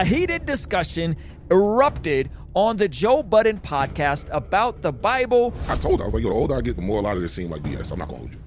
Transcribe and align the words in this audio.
A 0.00 0.04
heated 0.04 0.46
discussion 0.46 1.14
erupted 1.50 2.30
on 2.54 2.78
the 2.78 2.88
Joe 2.88 3.22
Budden 3.22 3.60
podcast 3.60 4.30
about 4.32 4.80
the 4.80 4.90
Bible 4.94 5.52
I 5.68 5.76
told 5.76 6.00
her, 6.00 6.04
I 6.04 6.06
was 6.06 6.14
like, 6.14 6.22
yo, 6.22 6.30
the 6.30 6.34
older 6.36 6.54
I 6.54 6.62
get, 6.62 6.76
the 6.76 6.80
more 6.82 7.00
a 7.00 7.02
lot 7.02 7.16
of 7.16 7.22
this 7.22 7.34
seems 7.34 7.50
like 7.50 7.60
BS. 7.62 7.92
I'm 7.92 7.98
not 7.98 8.08
gonna 8.08 8.20
hold 8.20 8.32
you. 8.32 8.40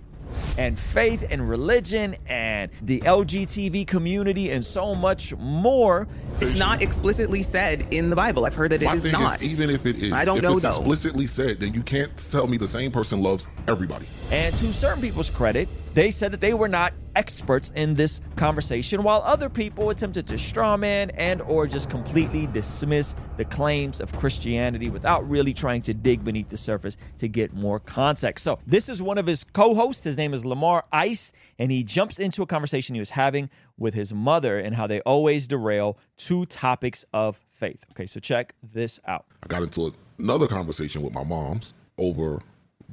and 0.57 0.79
faith 0.79 1.27
and 1.29 1.47
religion 1.47 2.15
and 2.25 2.71
the 2.81 3.01
LGTV 3.01 3.85
community 3.85 4.49
and 4.49 4.65
so 4.65 4.95
much 4.95 5.35
more. 5.35 6.07
It's 6.41 6.57
not 6.57 6.81
explicitly 6.81 7.43
said 7.43 7.85
in 7.93 8.09
the 8.09 8.15
Bible. 8.15 8.45
I've 8.47 8.55
heard 8.55 8.71
that 8.71 8.81
it 8.81 8.85
My 8.88 8.95
is 8.95 9.04
thing 9.04 9.11
not. 9.11 9.39
is, 9.39 9.59
even 9.61 9.73
if 9.73 9.85
it 9.85 9.97
is, 9.97 10.11
I 10.11 10.25
don't 10.25 10.38
if 10.38 10.43
know 10.43 10.54
it's 10.54 10.63
though. 10.63 10.70
explicitly 10.70 11.27
said, 11.27 11.59
then 11.59 11.71
you 11.75 11.83
can't 11.83 12.11
tell 12.31 12.47
me 12.47 12.57
the 12.57 12.65
same 12.67 12.89
person 12.91 13.21
loves 13.21 13.45
everybody. 13.67 14.07
And 14.31 14.55
to 14.55 14.73
certain 14.73 15.04
people's 15.04 15.29
credit, 15.29 15.70
they 15.94 16.12
said 16.12 16.32
that 16.32 16.41
they 16.41 16.54
were 16.54 16.68
not 16.68 16.94
experts 17.16 17.71
in 17.75 17.93
this 17.93 18.21
conversation, 18.36 19.04
while 19.04 19.21
other 19.23 19.50
people 19.50 19.89
attempted 19.92 20.25
to 20.28 20.36
strawman 20.36 21.12
and 21.16 21.42
or 21.43 21.68
just 21.68 21.89
completely 21.89 22.48
dismiss 22.48 23.16
the 23.38 23.46
claims 23.46 24.01
of 24.01 24.11
Christianity 24.14 24.89
without 24.89 25.28
really 25.29 25.54
trying 25.54 25.82
to 25.84 25.93
dig 25.93 26.24
beneath 26.24 26.50
the 26.50 26.57
surface 26.57 26.98
to 27.18 27.28
get 27.28 27.54
more 27.54 27.79
context. 27.79 28.43
So 28.43 28.60
this 28.65 28.89
is 28.89 29.01
one 29.01 29.18
of 29.18 29.28
his 29.28 29.43
co-hosts. 29.43 30.04
His 30.04 30.18
name 30.18 30.34
is 30.34 30.46
Lamar 30.46 30.86
Ice, 30.92 31.32
and 31.60 31.71
he 31.71 31.84
jumps 31.84 32.20
into 32.20 32.42
a 32.42 32.48
conversation 32.48 32.95
he 32.95 33.00
was 33.00 33.12
having 33.12 33.50
with 33.78 33.94
his 33.94 34.14
mother 34.14 34.59
and 34.59 34.75
how 34.75 34.88
they 34.88 35.02
always 35.02 35.48
derail 35.48 35.98
two 36.17 36.45
topics 36.48 37.06
of 37.14 37.39
faith. 37.52 37.86
Okay, 37.94 38.08
so 38.08 38.20
check 38.20 38.56
this 38.64 39.00
out. 39.08 39.25
I 39.44 39.48
got 39.48 39.62
into 39.62 39.94
another 40.17 40.48
conversation 40.48 41.02
with 41.02 41.14
my 41.14 41.23
mom's 41.23 41.73
over 41.98 42.42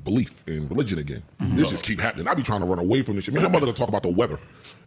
belief 0.05 0.43
in 0.47 0.69
religion 0.69 0.99
again. 0.99 1.23
Mm-hmm. 1.41 1.57
This 1.57 1.71
just 1.71 1.85
keep 1.85 2.01
happening. 2.01 2.29
I 2.29 2.35
be 2.35 2.43
trying 2.43 2.61
to 2.61 2.67
run 2.67 2.79
away 2.79 3.03
from 3.03 3.17
this 3.17 3.25
shit. 3.25 3.35
Me 3.35 3.41
and 3.41 3.53
my 3.53 3.59
mother 3.59 3.71
to 3.71 3.77
talk 3.77 3.89
about 3.89 4.03
the 4.03 4.11
weather. 4.11 4.39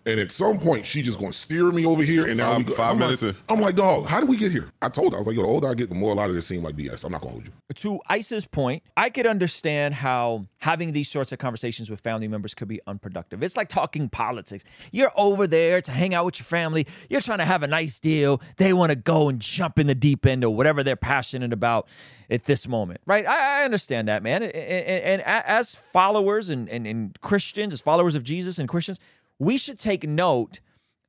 And 0.05 0.19
at 0.19 0.31
some 0.33 0.59
point, 0.59 0.85
she 0.85 1.01
just 1.01 1.17
gonna 1.17 1.31
steer 1.31 1.71
me 1.71 1.85
over 1.85 2.03
here. 2.03 2.27
And 2.27 2.37
now 2.37 2.49
Five- 2.51 2.57
we 2.57 2.63
go, 2.65 2.73
five 2.73 2.91
I'm 2.91 2.99
minutes 2.99 3.23
Like, 3.23 3.35
in. 3.35 3.41
I'm 3.47 3.61
like, 3.61 3.75
dog, 3.75 4.05
how 4.05 4.19
did 4.19 4.27
we 4.27 4.35
get 4.35 4.51
here? 4.51 4.69
I 4.81 4.89
told 4.89 5.13
her, 5.13 5.17
I 5.17 5.21
was 5.21 5.27
like, 5.27 5.35
yo, 5.37 5.43
the 5.43 5.47
older 5.47 5.69
I 5.69 5.73
get, 5.75 5.87
the 5.89 5.95
more 5.95 6.11
a 6.11 6.15
lot 6.15 6.27
of 6.29 6.35
this 6.35 6.45
seems 6.45 6.61
like 6.63 6.75
BS. 6.75 7.05
I'm 7.05 7.11
not 7.13 7.21
gonna 7.21 7.31
hold 7.33 7.45
you. 7.45 7.53
to 7.75 7.99
Ice's 8.09 8.45
point, 8.45 8.83
I 8.97 9.09
could 9.09 9.25
understand 9.25 9.93
how 9.95 10.45
having 10.59 10.91
these 10.91 11.09
sorts 11.09 11.31
of 11.31 11.39
conversations 11.39 11.89
with 11.89 12.01
family 12.01 12.27
members 12.27 12.53
could 12.53 12.67
be 12.67 12.81
unproductive. 12.85 13.41
It's 13.43 13.55
like 13.55 13.69
talking 13.69 14.09
politics. 14.09 14.63
You're 14.91 15.11
over 15.15 15.47
there 15.47 15.79
to 15.81 15.91
hang 15.91 16.13
out 16.13 16.25
with 16.25 16.37
your 16.39 16.45
family. 16.45 16.85
You're 17.09 17.21
trying 17.21 17.39
to 17.39 17.45
have 17.45 17.63
a 17.63 17.67
nice 17.67 17.97
deal. 17.99 18.41
They 18.57 18.73
want 18.73 18.91
to 18.91 18.97
go 18.97 19.29
and 19.29 19.39
jump 19.39 19.79
in 19.79 19.87
the 19.87 19.95
deep 19.95 20.25
end 20.25 20.43
or 20.43 20.53
whatever 20.53 20.83
they're 20.83 20.95
passionate 20.97 21.53
about 21.53 21.87
at 22.29 22.43
this 22.43 22.67
moment, 22.67 22.99
right? 23.05 23.25
I, 23.25 23.61
I 23.61 23.65
understand 23.65 24.07
that, 24.09 24.21
man. 24.21 24.43
And, 24.43 24.53
and, 24.53 25.21
and 25.21 25.21
as 25.23 25.75
followers 25.75 26.49
and, 26.49 26.67
and, 26.69 26.85
and 26.85 27.17
Christians, 27.21 27.73
as 27.73 27.79
followers 27.81 28.15
of 28.15 28.23
Jesus 28.23 28.59
and 28.59 28.67
Christians, 28.67 28.99
we 29.43 29.57
should 29.57 29.79
take 29.79 30.07
note 30.07 30.59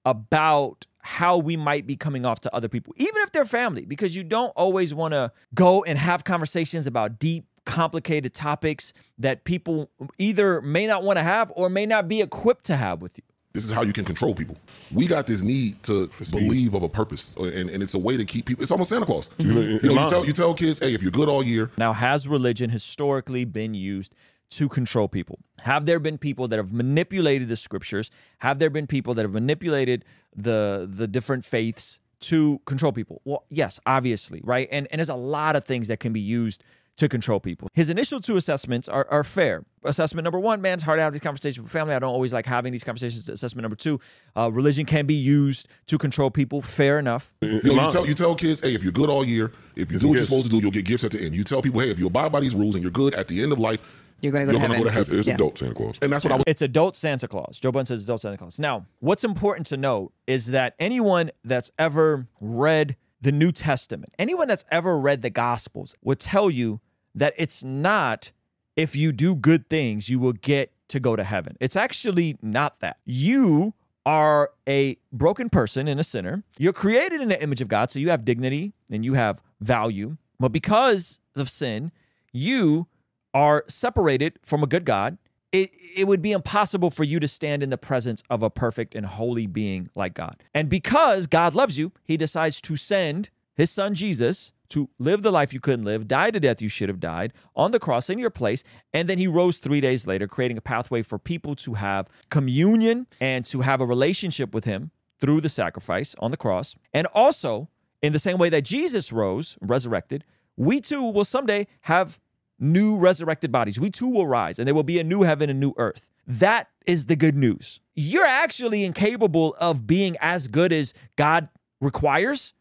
about 0.05 0.87
how 1.01 1.37
we 1.37 1.57
might 1.57 1.87
be 1.87 1.97
coming 1.97 2.25
off 2.25 2.41
to 2.41 2.55
other 2.55 2.69
people, 2.69 2.95
even 2.97 3.17
if 3.17 3.33
they're 3.33 3.45
family, 3.45 3.85
because 3.85 4.17
you 4.17 4.25
don't 4.25 4.53
always 4.57 4.95
want 4.95 5.13
to 5.13 5.31
go 5.55 5.85
and 5.85 5.99
have 5.99 6.25
conversations 6.25 6.87
about 6.87 7.19
deep, 7.19 7.45
complicated 7.67 8.35
topics 8.35 8.93
that 9.19 9.45
people 9.45 9.91
either 10.19 10.61
may 10.63 10.87
not 10.87 11.03
want 11.03 11.19
to 11.19 11.23
have 11.23 11.53
or 11.57 11.69
may 11.69 11.87
not 11.87 12.09
be 12.09 12.21
equipped 12.21 12.65
to 12.65 12.77
have 12.77 13.03
with 13.03 13.19
you. 13.19 13.25
This 13.53 13.65
is 13.65 13.71
how 13.71 13.83
you 13.83 13.93
can 13.93 14.05
control 14.05 14.35
people. 14.35 14.57
We 14.91 15.07
got 15.07 15.29
this 15.29 15.43
need 15.43 15.81
to 15.85 16.11
believe 16.33 16.75
of 16.75 16.83
a 16.83 16.89
purpose, 16.89 17.37
uh, 17.39 17.45
and, 17.45 17.71
and 17.71 17.85
it's 17.85 17.95
a 17.95 17.99
way 17.99 18.17
to 18.17 18.25
keep 18.25 18.47
people. 18.47 18.63
It's 18.63 18.73
almost 18.73 18.91
Santa 18.91 19.07
Claus. 19.07 19.31
You, 19.39 19.55
know, 19.55 19.61
you 19.61 20.09
tell 20.09 20.27
you 20.27 20.33
tell 20.33 20.55
kids, 20.55 20.81
hey, 20.81 20.93
if 20.93 21.03
you're 21.03 21.13
good 21.13 21.29
all 21.29 21.43
year, 21.43 21.71
Now, 21.79 21.93
has 21.93 22.27
religion 22.27 22.69
historically 22.69 23.45
been 23.45 23.73
used 23.73 24.13
to 24.57 24.69
control 24.69 25.09
people? 25.09 25.39
Have 25.63 25.87
there 25.87 25.99
been 25.99 26.19
people 26.19 26.49
that 26.49 26.57
have 26.57 26.73
manipulated 26.73 27.49
the 27.49 27.57
scriptures? 27.57 28.11
Have 28.39 28.59
there 28.59 28.71
been 28.71 28.87
people 28.87 29.15
that 29.15 29.23
have 29.23 29.33
manipulated 29.33 30.05
the 30.35 30.89
the 30.91 31.07
different 31.07 31.45
faiths 31.45 31.99
to 32.21 32.61
control 32.65 32.93
people? 32.93 33.21
Well, 33.25 33.45
yes, 33.51 33.81
obviously, 33.87 34.41
right? 34.45 34.69
And 34.71 34.87
and 34.91 34.99
there's 34.99 35.09
a 35.09 35.15
lot 35.15 35.57
of 35.57 35.65
things 35.65 35.89
that 35.89 36.01
can 36.01 36.13
be 36.13 36.21
used 36.21 36.63
to 36.97 37.09
control 37.09 37.41
people. 37.41 37.69
His 37.73 37.89
initial 37.89 38.21
two 38.21 38.37
assessments 38.37 38.89
are, 38.89 39.07
are 39.11 39.25
fair. 39.25 39.65
Assessment 39.83 40.25
number 40.25 40.39
one, 40.39 40.63
man, 40.63 40.75
it's 40.75 40.85
hard 40.85 40.99
to 40.99 41.03
have 41.03 41.13
these 41.13 41.23
conversations 41.23 41.61
with 41.61 41.73
family. 41.73 41.93
I 41.93 41.99
don't 41.99 42.13
always 42.13 42.33
like 42.33 42.47
having 42.47 42.71
these 42.71 42.85
conversations. 42.85 43.29
Assessment 43.29 43.63
number 43.63 43.77
two, 43.77 43.99
uh, 44.37 44.51
religion 44.53 44.87
can 44.87 45.05
be 45.05 45.15
used 45.15 45.67
to 45.87 45.99
control 45.99 46.31
people. 46.31 46.63
Fair 46.63 47.01
enough. 47.01 47.35
you, 47.41 47.61
know, 47.65 47.85
you 47.85 47.91
tell 47.91 48.07
you 48.07 48.15
tell 48.15 48.35
kids, 48.37 48.61
hey, 48.61 48.75
if 48.75 48.85
you're 48.85 48.93
good 48.93 49.11
all 49.11 49.25
year, 49.25 49.53
if 49.75 49.91
you 49.91 49.99
do 49.99 50.09
what 50.09 50.15
you're 50.15 50.25
supposed 50.25 50.45
to 50.45 50.51
do, 50.51 50.59
you'll 50.59 50.71
get 50.71 50.85
gifts 50.85 51.03
at 51.03 51.11
the 51.11 51.21
end. 51.25 51.35
You 51.35 51.43
tell 51.43 51.63
people, 51.63 51.81
hey, 51.81 51.91
if 51.91 51.99
you 51.99 52.07
abide 52.07 52.31
by 52.31 52.41
these 52.41 52.55
rules 52.55 52.77
and 52.77 52.83
you're 52.83 52.93
good 52.93 53.15
at 53.17 53.27
the 53.27 53.43
end 53.43 53.51
of 53.51 53.59
life, 53.59 53.83
You're 54.25 54.33
gonna 54.33 54.47
go 54.47 54.53
you're 54.53 54.61
to 54.61 54.67
gonna 54.67 54.75
heaven. 54.79 54.85
go 54.85 54.91
to 54.91 54.95
heaven. 54.95 55.19
It's 55.19 55.29
Yeah. 55.29 55.35
adult 55.35 55.59
Santa 55.59 55.75
Claus. 55.75 55.99
And 56.03 56.13
that's 56.13 56.25
what 56.25 56.33
I 56.33 56.37
was. 56.37 56.45
It's 56.47 56.63
adult 56.63 56.97
Santa 56.97 57.29
Claus. 57.29 57.61
Joe 57.61 57.71
Budden 57.71 57.87
says 57.87 58.03
adult 58.05 58.23
Santa 58.23 58.37
Claus. 58.39 58.59
Now, 58.59 58.87
what's 59.01 59.23
important 59.23 59.67
to 59.69 59.77
note 59.77 60.13
is 60.27 60.47
that 60.47 60.75
anyone 60.79 61.31
that's 61.45 61.71
ever 61.79 62.27
read 62.41 62.97
the 63.21 63.33
New 63.33 63.53
Testament, 63.53 64.13
anyone 64.19 64.49
that's 64.49 64.65
ever 64.71 64.99
read 64.99 65.23
the 65.23 65.31
Gospels, 65.31 65.95
will 66.03 66.17
tell 66.17 66.51
you 66.51 66.81
that 67.15 67.35
it's 67.37 67.63
not 67.63 68.33
if 68.77 68.97
you 68.97 69.13
do 69.13 69.37
good 69.37 69.69
things, 69.71 70.09
you 70.09 70.19
will 70.19 70.33
get 70.33 70.73
to 70.89 70.99
go 70.99 71.15
to 71.15 71.23
heaven. 71.23 71.57
It's 71.61 71.77
actually 71.77 72.37
not 72.43 72.81
that. 72.81 72.97
You 73.05 73.75
are 74.05 74.51
a 74.69 74.99
broken 75.13 75.49
person 75.49 75.87
and 75.87 76.01
a 76.01 76.05
sinner. 76.05 76.43
You're 76.59 76.73
created 76.73 77.21
in 77.21 77.29
the 77.29 77.41
image 77.43 77.61
of 77.61 77.69
God, 77.69 77.91
so 77.91 77.99
you 77.99 78.11
have 78.11 78.25
dignity 78.25 78.73
and 78.91 79.05
you 79.05 79.15
have 79.15 79.41
value. 79.61 80.17
But 80.41 80.51
because 80.51 81.21
of 81.37 81.49
sin, 81.49 81.93
you 82.33 82.89
are 83.35 83.65
separated 83.69 84.39
from 84.43 84.63
a 84.63 84.67
good 84.67 84.85
God. 84.85 85.19
It, 85.53 85.71
it 85.97 86.07
would 86.09 86.23
be 86.23 86.33
impossible 86.33 86.91
for 86.91 87.05
you 87.05 87.21
to 87.21 87.29
stand 87.29 87.63
in 87.63 87.71
the 87.71 87.79
presence 87.79 88.23
of 88.31 88.43
a 88.43 88.51
perfect 88.51 88.95
and 88.95 89.05
holy 89.05 89.47
being 89.47 89.89
like 89.95 90.15
God. 90.15 90.43
And 90.55 90.69
because 90.69 91.27
God 91.27 91.55
loves 91.55 91.79
you, 91.79 91.93
he 92.05 92.17
decides 92.17 92.61
to 92.63 92.77
send 92.77 93.31
his 93.55 93.71
son 93.71 93.95
Jesus 93.95 94.53
to 94.71 94.89
live 94.99 95.23
the 95.23 95.31
life 95.31 95.53
you 95.53 95.61
couldn't 95.61 95.85
live, 95.85 96.09
die 96.09 96.31
the 96.31 96.41
death 96.41 96.61
you 96.61 96.69
should 96.69 96.89
have 96.89 96.99
died 96.99 97.33
on 97.55 97.71
the 97.71 97.79
cross 97.79 98.11
in 98.11 98.19
your 98.19 98.31
place. 98.31 98.65
And 98.93 99.09
then 99.09 99.19
he 99.19 99.29
rose 99.29 99.59
three 99.59 99.81
days 99.81 100.07
later, 100.07 100.27
creating 100.27 100.59
a 100.59 100.63
pathway 100.63 101.03
for 101.03 101.19
people 101.19 101.55
to 101.57 101.75
have 101.75 102.09
communion 102.31 103.07
and 103.21 103.45
to 103.47 103.61
have 103.61 103.81
a 103.81 103.87
relationship 103.87 104.55
with 104.55 104.65
him 104.65 104.91
through 105.21 105.41
the 105.41 105.49
sacrifice 105.49 106.17
on 106.19 106.31
the 106.31 106.37
cross. 106.37 106.75
And 106.93 107.07
also, 107.15 107.69
in 108.03 108.13
the 108.13 108.19
same 108.19 108.39
way 108.39 108.49
that 108.49 108.63
Jesus 108.63 109.13
rose, 109.13 109.57
resurrected, 109.61 110.25
we 110.57 110.81
too 110.81 111.03
will 111.03 111.25
someday 111.25 111.67
have 111.83 112.19
new 112.59 112.97
resurrected 112.97 113.51
bodies. 113.53 113.79
We 113.79 113.91
too 113.91 114.09
will 114.09 114.27
rise, 114.27 114.59
and 114.59 114.67
there 114.67 114.75
will 114.75 114.83
be 114.83 114.99
a 114.99 115.05
new 115.05 115.23
heaven 115.23 115.51
and 115.51 115.61
new 115.61 115.75
earth. 115.77 116.09
That 116.27 116.69
is 116.87 117.07
the 117.07 117.17
good 117.17 117.37
news. 117.37 117.81
You're 117.95 118.25
actually 118.25 118.85
incapable 118.85 119.55
of 119.59 119.87
being 119.87 120.17
as 120.21 120.49
good 120.49 120.73
as 120.73 120.95
God 121.17 121.49
requires. 121.81 122.55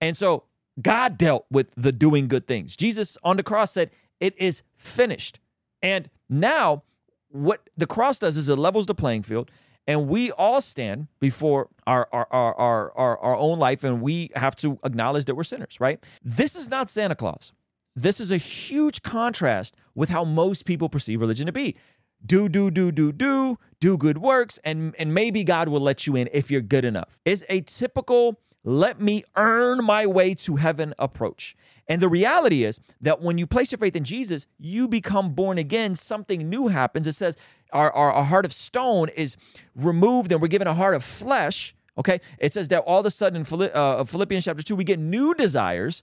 And 0.00 0.16
so 0.16 0.44
God 0.80 1.16
dealt 1.16 1.46
with 1.50 1.70
the 1.76 1.92
doing 1.92 2.28
good 2.28 2.46
things. 2.46 2.76
Jesus 2.76 3.16
on 3.22 3.36
the 3.36 3.42
cross 3.42 3.72
said, 3.72 3.90
It 4.20 4.34
is 4.38 4.62
finished. 4.76 5.40
And 5.82 6.10
now, 6.28 6.82
what 7.28 7.68
the 7.76 7.86
cross 7.86 8.18
does 8.18 8.36
is 8.36 8.48
it 8.48 8.56
levels 8.56 8.86
the 8.86 8.94
playing 8.94 9.22
field, 9.22 9.50
and 9.86 10.08
we 10.08 10.30
all 10.32 10.60
stand 10.60 11.08
before 11.20 11.68
our 11.86 12.08
our, 12.12 12.26
our, 12.30 12.54
our, 12.54 12.92
our 12.96 13.18
our 13.18 13.36
own 13.36 13.58
life, 13.58 13.84
and 13.84 14.00
we 14.00 14.30
have 14.34 14.56
to 14.56 14.78
acknowledge 14.84 15.26
that 15.26 15.34
we're 15.34 15.44
sinners, 15.44 15.78
right? 15.80 16.02
This 16.22 16.56
is 16.56 16.68
not 16.68 16.88
Santa 16.88 17.14
Claus. 17.14 17.52
This 17.96 18.20
is 18.20 18.30
a 18.30 18.36
huge 18.36 19.02
contrast 19.02 19.76
with 19.94 20.08
how 20.08 20.24
most 20.24 20.64
people 20.64 20.88
perceive 20.88 21.20
religion 21.20 21.46
to 21.46 21.52
be. 21.52 21.76
Do, 22.24 22.48
do, 22.48 22.70
do, 22.70 22.90
do, 22.90 23.12
do, 23.12 23.58
do 23.80 23.98
good 23.98 24.18
works, 24.18 24.58
and, 24.64 24.94
and 24.98 25.12
maybe 25.12 25.44
God 25.44 25.68
will 25.68 25.80
let 25.80 26.06
you 26.06 26.16
in 26.16 26.28
if 26.32 26.50
you're 26.50 26.62
good 26.62 26.84
enough. 26.84 27.18
Is 27.24 27.44
a 27.48 27.60
typical 27.60 28.40
let 28.64 28.98
me 28.98 29.24
earn 29.36 29.84
my 29.84 30.06
way 30.06 30.34
to 30.34 30.56
heaven 30.56 30.94
approach. 30.98 31.54
And 31.86 32.00
the 32.00 32.08
reality 32.08 32.64
is 32.64 32.80
that 33.02 33.20
when 33.20 33.36
you 33.36 33.46
place 33.46 33.70
your 33.70 33.78
faith 33.78 33.94
in 33.94 34.04
Jesus, 34.04 34.46
you 34.58 34.88
become 34.88 35.34
born 35.34 35.58
again. 35.58 35.94
Something 35.94 36.48
new 36.48 36.68
happens. 36.68 37.06
It 37.06 37.12
says 37.12 37.36
our, 37.72 37.92
our, 37.92 38.10
our 38.10 38.24
heart 38.24 38.46
of 38.46 38.54
stone 38.54 39.10
is 39.10 39.36
removed 39.76 40.32
and 40.32 40.40
we're 40.40 40.48
given 40.48 40.66
a 40.66 40.72
heart 40.72 40.94
of 40.94 41.04
flesh. 41.04 41.74
Okay. 41.98 42.22
It 42.38 42.54
says 42.54 42.68
that 42.68 42.80
all 42.80 43.00
of 43.00 43.06
a 43.06 43.10
sudden 43.10 43.44
in 43.44 43.70
uh, 43.74 44.04
Philippians 44.04 44.46
chapter 44.46 44.62
2, 44.62 44.74
we 44.74 44.84
get 44.84 44.98
new 44.98 45.34
desires 45.34 46.02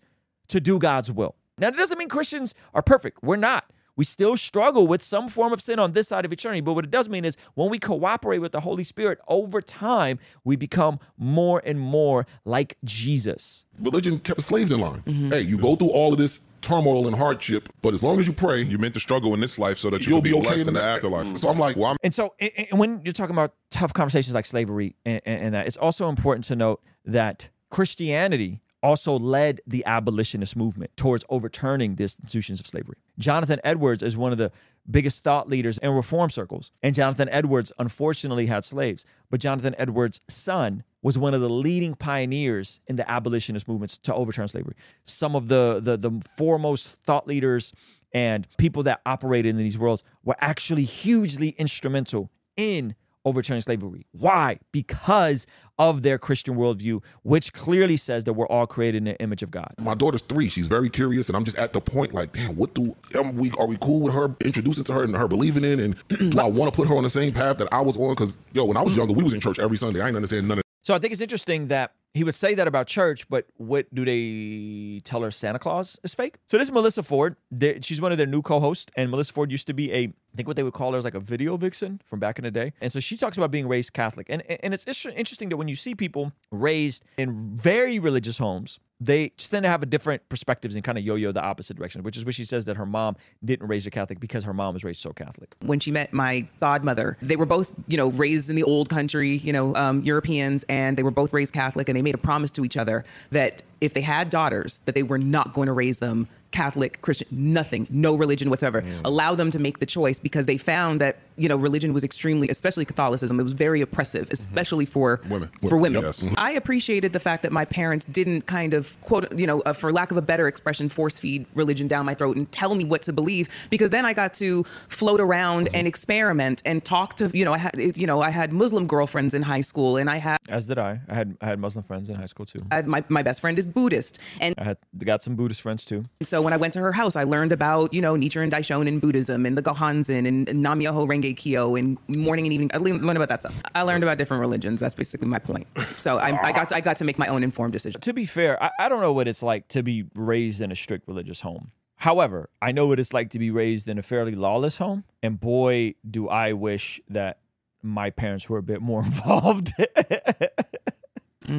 to 0.50 0.62
do 0.62 0.78
God's 0.78 1.12
will. 1.12 1.36
Now, 1.62 1.70
that 1.70 1.78
doesn't 1.78 1.98
mean 1.98 2.10
Christians 2.10 2.54
are 2.74 2.82
perfect. 2.82 3.24
We're 3.24 3.36
not. 3.38 3.66
We 3.96 4.06
still 4.06 4.36
struggle 4.38 4.88
with 4.88 5.02
some 5.04 5.28
form 5.30 5.54
of 5.54 5.62
sin 5.62 5.78
on 5.78 5.92
this 5.92 6.08
side 6.08 6.26
of 6.26 6.32
eternity. 6.34 6.62
But 6.62 6.74
what 6.74 6.86
it 6.86 6.92
does 6.92 7.08
mean 7.08 7.24
is 7.24 7.38
when 7.54 7.70
we 7.70 7.78
cooperate 7.78 8.40
with 8.40 8.52
the 8.52 8.62
Holy 8.62 8.84
Spirit 8.84 9.20
over 9.28 9.62
time, 9.62 10.18
we 10.44 10.56
become 10.56 11.00
more 11.18 11.62
and 11.64 11.80
more 11.80 12.26
like 12.46 12.78
Jesus. 12.84 13.66
Religion 13.80 14.18
kept 14.18 14.42
slaves 14.42 14.72
in 14.72 14.80
line. 14.80 15.02
Mm-hmm. 15.02 15.30
Hey, 15.30 15.42
you 15.42 15.58
go 15.58 15.76
through 15.76 15.90
all 15.90 16.14
of 16.14 16.18
this 16.18 16.42
turmoil 16.62 17.06
and 17.08 17.16
hardship, 17.16 17.70
but 17.82 17.94
as 17.94 18.02
long 18.02 18.20
as 18.20 18.28
you 18.28 18.34
pray, 18.34 18.62
you're 18.62 18.80
meant 18.80 18.94
to 18.94 19.00
struggle 19.00 19.34
in 19.34 19.40
this 19.40 19.60
life 19.60 19.78
so 19.78 19.90
that 19.90 20.06
you 20.06 20.14
you'll 20.14 20.22
be 20.22 20.32
be, 20.32 20.38
okay 20.38 20.48
blessed 20.48 20.68
in 20.68 20.74
the 20.74 20.80
ne- 20.80 20.86
afterlife. 20.86 21.26
Mm-hmm. 21.26 21.36
So 21.36 21.50
I'm 21.50 21.60
like, 21.60 21.76
well, 21.76 21.88
I'm 21.88 21.98
And 22.02 22.14
so, 22.14 22.34
and- 22.40 22.52
and 22.72 22.80
when 22.80 23.02
you're 23.04 23.14
talking 23.14 23.36
about 23.36 23.54
tough 23.72 23.94
conversations 23.94 24.34
like 24.34 24.46
slavery 24.46 24.96
and, 25.06 25.22
and 25.26 25.44
and 25.44 25.54
that, 25.56 25.68
it's 25.68 25.78
also 25.78 26.08
important 26.08 26.46
to 26.46 26.56
note 26.56 26.82
that 27.06 27.50
Christianity 27.70 28.62
also 28.84 29.18
led 29.18 29.62
the 29.68 29.86
abolitionist 29.86 30.56
movement 30.56 30.96
towards 30.98 31.24
overturning 31.30 31.96
the 31.96 32.04
institutions 32.04 32.60
of 32.60 32.68
slavery. 32.68 32.98
Jonathan 33.18 33.60
Edwards 33.64 34.02
is 34.02 34.18
one 34.18 34.32
of 34.32 34.38
the 34.38 34.52
biggest 34.90 35.24
thought 35.24 35.48
leaders 35.48 35.78
in 35.78 35.92
reform 35.92 36.30
circles. 36.30 36.72
And 36.82 36.96
Jonathan 36.96 37.30
Edwards 37.30 37.72
unfortunately 37.78 38.48
had 38.48 38.66
slaves, 38.66 39.06
but 39.30 39.40
Jonathan 39.40 39.76
Edwards' 39.78 40.22
son 40.28 40.84
was 41.04 41.18
one 41.18 41.34
of 41.34 41.42
the 41.42 41.50
leading 41.50 41.96
pioneers 41.96 42.80
in 42.88 42.96
the 42.96 43.10
abolitionist 43.10 43.68
movements 43.68 43.98
to 44.00 44.14
overturn 44.14 44.48
slavery. 44.48 44.76
Some 45.04 45.36
of 45.36 45.48
the 45.48 45.80
the, 45.82 45.98
the 45.98 46.22
foremost 46.38 47.02
thought 47.04 47.28
leaders 47.28 47.74
and 48.14 48.48
people 48.58 48.84
that 48.84 49.02
operated 49.06 49.52
in 49.52 49.58
these 49.58 49.78
worlds 49.78 50.04
were 50.24 50.36
actually 50.40 50.84
hugely 50.84 51.50
instrumental 51.58 52.30
in 52.58 52.96
overturning 53.26 53.62
slavery. 53.62 54.06
Why? 54.12 54.60
Because 54.72 55.48
of 55.80 56.04
their 56.04 56.18
Christian 56.18 56.56
worldview, 56.56 57.04
which 57.24 57.54
clearly 57.54 57.98
says 57.98 58.24
that 58.26 58.34
we're 58.34 58.48
all 58.48 58.68
created 58.68 59.00
in 59.00 59.04
the 59.06 59.20
image 59.20 59.42
of 59.42 59.52
God. 59.52 59.74
My 59.80 59.96
daughter's 59.96 60.22
three. 60.22 60.48
She's 60.48 60.68
very 60.68 60.90
curious, 60.90 61.28
and 61.28 61.36
I'm 61.36 61.44
just 61.44 61.58
at 61.58 61.74
the 61.74 61.82
point 61.82 62.14
like, 62.14 62.32
damn, 62.34 62.56
what 62.56 62.74
do 62.74 62.96
am 63.16 63.36
we 63.36 63.52
are 63.58 63.68
we 63.68 63.78
cool 63.78 64.02
with 64.02 64.14
her 64.14 64.36
introducing 64.44 64.84
to 64.86 64.94
her 64.94 65.04
and 65.04 65.16
her 65.16 65.28
believing 65.28 65.64
in, 65.64 65.80
and 65.80 65.96
do 66.32 66.40
I 66.40 66.46
want 66.46 66.72
to 66.72 66.76
put 66.76 66.88
her 66.88 66.96
on 66.96 67.04
the 67.04 67.10
same 67.10 67.34
path 67.34 67.58
that 67.58 67.68
I 67.72 67.82
was 67.82 67.98
on? 67.98 68.12
Because 68.12 68.40
yo, 68.54 68.66
when 68.66 68.78
I 68.78 68.82
was 68.82 68.96
younger, 68.96 69.14
we 69.14 69.24
was 69.24 69.34
in 69.34 69.40
church 69.40 69.60
every 69.60 69.78
Sunday. 69.78 70.02
I 70.02 70.08
ain't 70.08 70.16
understand 70.16 70.48
none 70.48 70.60
of. 70.60 70.64
So 70.84 70.96
I 70.96 71.00
think 71.00 71.14
it's 71.14 71.22
interesting 71.22 71.68
that 71.68 71.94
he 72.14 72.24
would 72.24 72.36
say 72.36 72.56
that 72.56 72.68
about 72.68 72.88
church, 72.88 73.30
but 73.30 73.46
what 73.56 73.94
do 73.94 74.04
they 74.04 75.00
tell 75.04 75.22
her 75.22 75.32
Santa 75.32 75.60
Claus 75.60 75.98
is 76.04 76.14
fake? 76.14 76.38
So 76.48 76.58
this 76.58 76.68
is 76.68 76.74
Melyssa 76.74 77.06
Ford. 77.06 77.38
She's 77.82 78.02
one 78.02 78.12
of 78.12 78.18
their 78.18 78.28
new 78.28 78.42
co-hosts, 78.42 78.92
and 78.96 79.12
Melyssa 79.12 79.32
Ford 79.32 79.52
used 79.52 79.68
to 79.68 79.74
be 79.74 79.94
a, 79.94 80.12
I 80.34 80.38
think 80.38 80.48
what 80.48 80.56
they 80.56 80.64
would 80.64 80.74
call 80.74 80.94
her 80.94 81.00
is 81.00 81.04
like 81.04 81.16
a 81.16 81.20
video 81.20 81.58
vixen 81.58 82.02
from 82.06 82.20
back 82.20 82.40
in 82.40 82.44
the 82.44 82.52
day. 82.52 82.74
And 82.80 82.92
so 82.92 83.00
she 83.00 83.18
talks 83.18 83.38
about 83.38 83.52
being 83.52 83.68
raised 83.68 83.94
Catholic, 83.94 84.28
and 84.30 84.42
and 84.64 84.74
it's 84.74 84.86
interesting 84.88 85.50
that 85.50 85.58
when 85.58 85.68
you 85.68 85.76
see 85.76 85.96
people 85.96 86.32
raised 86.52 87.04
in 87.18 87.58
very 87.58 88.00
religious 88.00 88.38
homes, 88.38 88.80
they 89.02 89.30
tend 89.30 89.64
to 89.64 89.70
have 89.70 89.82
a 89.82 89.88
different 89.88 90.30
perspectives 90.30 90.76
and 90.76 90.84
kind 90.84 90.98
of 90.98 91.04
yo-yo 91.04 91.32
the 91.32 91.42
opposite 91.42 91.76
direction, 91.76 92.04
which 92.04 92.16
is 92.16 92.24
what 92.24 92.36
she 92.36 92.46
says 92.46 92.66
that 92.66 92.78
her 92.78 92.86
mom 92.86 93.18
didn't 93.44 93.68
raise 93.68 93.84
her 93.84 93.90
Catholic 93.90 94.20
because 94.20 94.44
her 94.44 94.54
mom 94.54 94.76
was 94.76 94.84
raised 94.84 95.02
so 95.02 95.12
Catholic. 95.12 95.56
when 95.62 95.80
she 95.80 95.90
met 95.90 96.14
my 96.14 96.48
godmother. 96.60 97.18
They 97.22 97.36
were 97.36 97.48
both, 97.48 97.72
you 97.88 97.98
know, 97.98 98.12
raised 98.12 98.52
in 98.52 98.56
the 98.56 98.64
old 98.64 98.90
country, 98.90 99.32
you 99.38 99.52
know, 99.52 99.76
um, 99.76 100.02
Europeans, 100.04 100.64
and 100.70 100.96
they 100.96 101.04
were 101.04 101.12
both 101.12 101.34
raised 101.34 101.52
Catholic. 101.52 101.90
And 101.90 101.98
they 101.98 102.04
made 102.04 102.14
a 102.14 102.20
promise 102.20 102.52
to 102.52 102.64
each 102.64 102.78
other 102.78 103.04
that 103.32 103.64
if 103.82 103.96
they 103.96 104.02
had 104.02 104.30
daughters, 104.30 104.78
that 104.86 104.94
they 104.94 105.04
were 105.04 105.18
not 105.18 105.54
going 105.54 105.66
to 105.66 105.74
raise 105.74 105.98
them 105.98 106.28
Catholic, 106.52 107.02
Christian, 107.02 107.28
nothing, 107.32 107.88
no 107.90 108.16
religion 108.16 108.50
whatsoever. 108.50 108.84
Allow 109.06 109.36
them 109.36 109.52
to 109.52 109.60
make 109.60 109.80
the 109.80 109.86
choice 109.86 110.20
because 110.20 110.46
they 110.46 110.58
found 110.58 111.02
that 111.02 111.18
you 111.38 111.48
know 111.50 111.56
religion 111.56 111.94
was 111.94 112.04
extremely, 112.04 112.50
especially 112.50 112.86
Catholicism, 112.86 113.40
it 113.40 113.44
was 113.44 113.54
very 113.54 113.82
oppressive, 113.82 114.30
especially 114.32 114.86
for 114.86 115.22
Women. 115.30 115.50
For 115.70 115.78
women, 115.78 116.02
Yes. 116.04 116.22
Mhm. 116.22 116.34
I 116.38 116.52
appreciated 116.52 117.14
the 117.14 117.20
fact 117.20 117.44
that 117.44 117.52
my 117.52 117.66
parents 117.66 118.06
didn't 118.06 118.42
kind 118.48 118.74
of 118.74 119.00
quote, 119.02 119.32
you 119.38 119.48
know, 119.48 119.62
uh, 119.62 119.74
for 119.74 119.92
lack 119.92 120.12
of 120.12 120.18
a 120.18 120.22
better 120.22 120.48
expression, 120.48 120.90
force 120.90 121.18
feed 121.20 121.46
religion 121.56 121.88
down 121.88 122.06
my 122.06 122.14
throat 122.14 122.36
and 122.38 122.52
tell 122.52 122.76
me 122.76 122.84
what 122.86 123.02
to 123.04 123.14
believe. 123.14 123.48
Because 123.70 123.90
then 123.92 124.06
I 124.06 124.14
got 124.14 124.34
to 124.36 124.64
float 124.90 125.20
around 125.22 125.70
and 125.74 125.88
experiment 125.88 126.62
and 126.66 126.84
talk 126.84 127.16
to, 127.18 127.30
you 127.34 127.46
know, 127.46 127.54
I 127.54 127.58
had, 127.58 127.72
you 127.96 128.06
know, 128.08 128.22
I 128.22 128.30
had 128.30 128.52
Muslim 128.52 128.88
girlfriends 128.88 129.34
in 129.34 129.42
high 129.44 129.62
school, 129.62 129.98
and 129.98 130.10
I 130.10 130.18
had, 130.18 130.38
As 130.50 130.66
did 130.66 130.78
I. 130.78 131.00
I 131.08 131.14
had 131.16 131.38
I 131.42 131.46
had 131.48 131.60
Muslim 131.60 131.84
friends 131.84 132.10
in 132.10 132.16
high 132.16 132.26
school 132.26 132.46
too. 132.46 132.60
I 132.72 132.76
had 132.76 132.88
my 132.88 133.04
my 133.10 133.24
best 133.24 133.40
friend 133.42 133.58
is 133.58 133.66
Buddhist, 133.66 134.20
and 134.40 134.54
I 134.58 134.64
had 134.64 134.78
got 134.98 135.24
some 135.24 135.36
Buddhist 135.36 135.62
friends 135.62 135.86
too. 135.86 136.04
so 136.22 136.41
when 136.42 136.54
I 136.54 136.58
went 136.58 136.74
to 136.74 136.80
her 136.80 136.92
house, 136.92 137.16
I 137.16 137.24
learned 137.24 137.52
about, 137.52 137.94
you 137.94 138.02
know, 138.02 138.16
Nichiren 138.16 138.50
Daishonin 138.50 139.00
Buddhism 139.00 139.46
and 139.46 139.58
the 139.58 139.62
Gohonzon 139.62 140.28
and 140.28 140.62
Nam-myoho 140.62 141.08
Renge 141.08 141.36
Kyo 141.38 141.76
and 141.76 141.98
morning 142.08 142.46
and 142.46 142.54
evening. 142.54 142.72
I 142.74 142.78
learned 142.78 143.18
about 143.18 143.30
that 143.30 143.42
stuff. 143.42 143.62
I 143.76 143.84
learned 143.84 144.04
about 144.04 144.18
different 144.18 144.42
religions. 144.42 144.80
That's 144.80 144.96
basically 144.96 145.28
my 145.28 145.40
point. 145.40 145.68
So 145.96 146.18
I, 146.18 146.48
I 146.48 146.52
got 146.52 146.70
to, 146.70 146.76
I 146.76 146.82
got 146.82 146.98
to 146.98 147.04
make 147.04 147.18
my 147.18 147.28
own 147.28 147.44
informed 147.44 147.74
decision. 147.74 148.02
to 148.02 148.14
be 148.14 148.26
fair, 148.26 148.62
I, 148.62 148.72
I 148.80 148.90
don't 148.90 149.02
know 149.02 149.14
what 149.14 149.28
it's 149.28 149.44
like 149.44 149.68
to 149.70 149.84
be 149.84 150.06
raised 150.16 150.62
in 150.62 150.72
a 150.72 150.76
strict 150.76 151.08
religious 151.08 151.42
home. 151.42 151.72
However, 151.96 152.50
I 152.62 152.72
know 152.72 152.88
what 152.88 153.00
it's 153.00 153.14
like 153.14 153.30
to 153.32 153.40
be 153.40 153.52
raised 153.52 153.88
in 153.88 154.00
a 154.00 154.02
fairly 154.02 154.34
lawless 154.34 154.78
home. 154.78 155.04
And 155.22 155.40
boy, 155.40 155.96
do 156.10 156.28
I 156.28 156.54
wish 156.54 157.00
that 157.10 157.38
my 157.84 158.10
parents 158.10 158.50
were 158.50 158.58
a 158.58 158.64
bit 158.64 158.82
more 158.82 159.04
involved. 159.06 159.74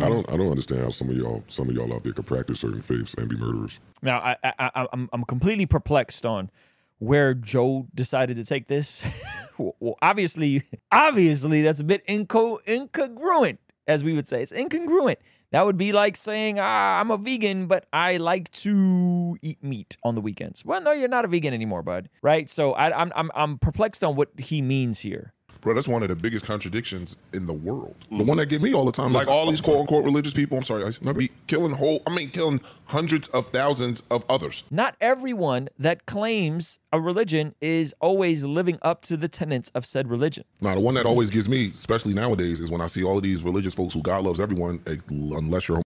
I 0.00 0.08
don't. 0.08 0.30
I 0.32 0.36
don't 0.36 0.50
understand 0.50 0.82
how 0.82 0.90
some 0.90 1.10
of 1.10 1.16
y'all, 1.16 1.42
some 1.48 1.68
of 1.68 1.74
y'all 1.74 1.92
out 1.92 2.04
there, 2.04 2.12
could 2.12 2.26
practice 2.26 2.60
certain 2.60 2.82
faiths 2.82 3.14
and 3.14 3.28
be 3.28 3.36
murderers. 3.36 3.80
now, 4.02 4.18
I, 4.18 4.36
I, 4.44 4.52
I, 4.58 4.86
I'm, 4.92 5.08
I'm 5.12 5.24
completely 5.24 5.66
perplexed 5.66 6.24
on 6.24 6.50
where 6.98 7.34
Joe 7.34 7.88
decided 7.94 8.36
to 8.36 8.44
take 8.44 8.68
this. 8.68 9.04
well, 9.58 9.96
obviously, 10.00 10.62
obviously, 10.92 11.62
that's 11.62 11.80
a 11.80 11.84
bit 11.84 12.06
inco- 12.06 12.62
incongruent, 12.64 13.58
as 13.88 14.04
we 14.04 14.14
would 14.14 14.28
say. 14.28 14.42
It's 14.42 14.52
incongruent. 14.52 15.16
That 15.50 15.66
would 15.66 15.76
be 15.76 15.92
like 15.92 16.16
saying, 16.16 16.58
ah, 16.58 16.98
I'm 16.98 17.10
a 17.10 17.18
vegan, 17.18 17.66
but 17.66 17.86
I 17.92 18.16
like 18.16 18.50
to 18.52 19.36
eat 19.42 19.62
meat 19.62 19.98
on 20.02 20.14
the 20.14 20.22
weekends. 20.22 20.64
Well, 20.64 20.80
no, 20.80 20.92
you're 20.92 21.08
not 21.08 21.26
a 21.26 21.28
vegan 21.28 21.52
anymore, 21.52 21.82
bud. 21.82 22.08
Right? 22.22 22.48
So 22.48 22.72
I, 22.72 22.98
I'm, 22.98 23.12
I'm, 23.14 23.30
I'm 23.34 23.58
perplexed 23.58 24.02
on 24.02 24.16
what 24.16 24.30
he 24.38 24.62
means 24.62 25.00
here. 25.00 25.34
Bro, 25.60 25.75
that's 25.75 25.87
one 25.87 26.02
of 26.02 26.08
the 26.08 26.16
biggest 26.16 26.44
contradictions 26.44 27.16
in 27.32 27.46
the 27.46 27.52
world. 27.52 27.94
The 28.10 28.25
one 28.25 28.37
that 28.38 28.46
get 28.46 28.62
me 28.62 28.75
all 28.75 28.84
the 28.84 28.93
time, 28.93 29.12
Like 29.12 29.22
is- 29.22 29.28
all 29.28 29.49
these 29.49 29.60
quote 29.60 29.78
unquote 29.78 30.04
religious 30.04 30.32
people, 30.32 30.58
I'm 30.58 30.64
sorry, 30.64 30.84
I 30.84 31.12
be 31.12 31.31
killing 31.46 31.70
whole, 31.72 32.02
I 32.06 32.14
mean, 32.14 32.31
killing 32.31 32.60
hundreds 32.87 33.28
of 33.28 33.46
thousands 33.49 34.02
of 34.10 34.25
others. 34.28 34.64
Not 34.70 34.96
everyone 35.00 35.69
that 35.78 36.06
claims 36.06 36.81
a 36.93 37.00
religion 37.00 37.54
is 37.60 37.94
always 38.00 38.43
living 38.44 38.78
up 38.82 39.02
to 39.02 39.16
the 39.16 39.28
tenets 39.28 39.70
of 39.75 39.87
said 39.87 40.08
religion. 40.08 40.44
Now, 40.60 40.75
the 40.75 40.81
one 40.81 40.94
that 40.94 41.06
always 41.06 41.31
gives 41.31 41.49
me, 41.49 41.66
especially 41.66 42.14
nowadays, 42.14 42.58
is 42.58 42.70
when 42.70 42.81
I 42.81 42.88
see 42.88 43.05
all 43.05 43.16
of 43.19 43.22
these 43.22 43.43
religious 43.44 43.75
folks 43.75 43.94
who 43.94 44.02
God 44.02 44.25
loves 44.25 44.40
everyone, 44.40 44.81
eh, 44.88 44.96
unless 45.08 45.69
you're. 45.69 45.82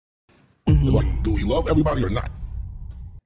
It's 0.68 0.92
like, 0.94 1.24
do 1.24 1.34
we 1.34 1.44
love 1.44 1.68
everybody 1.70 2.04
or 2.04 2.10
not? 2.10 2.30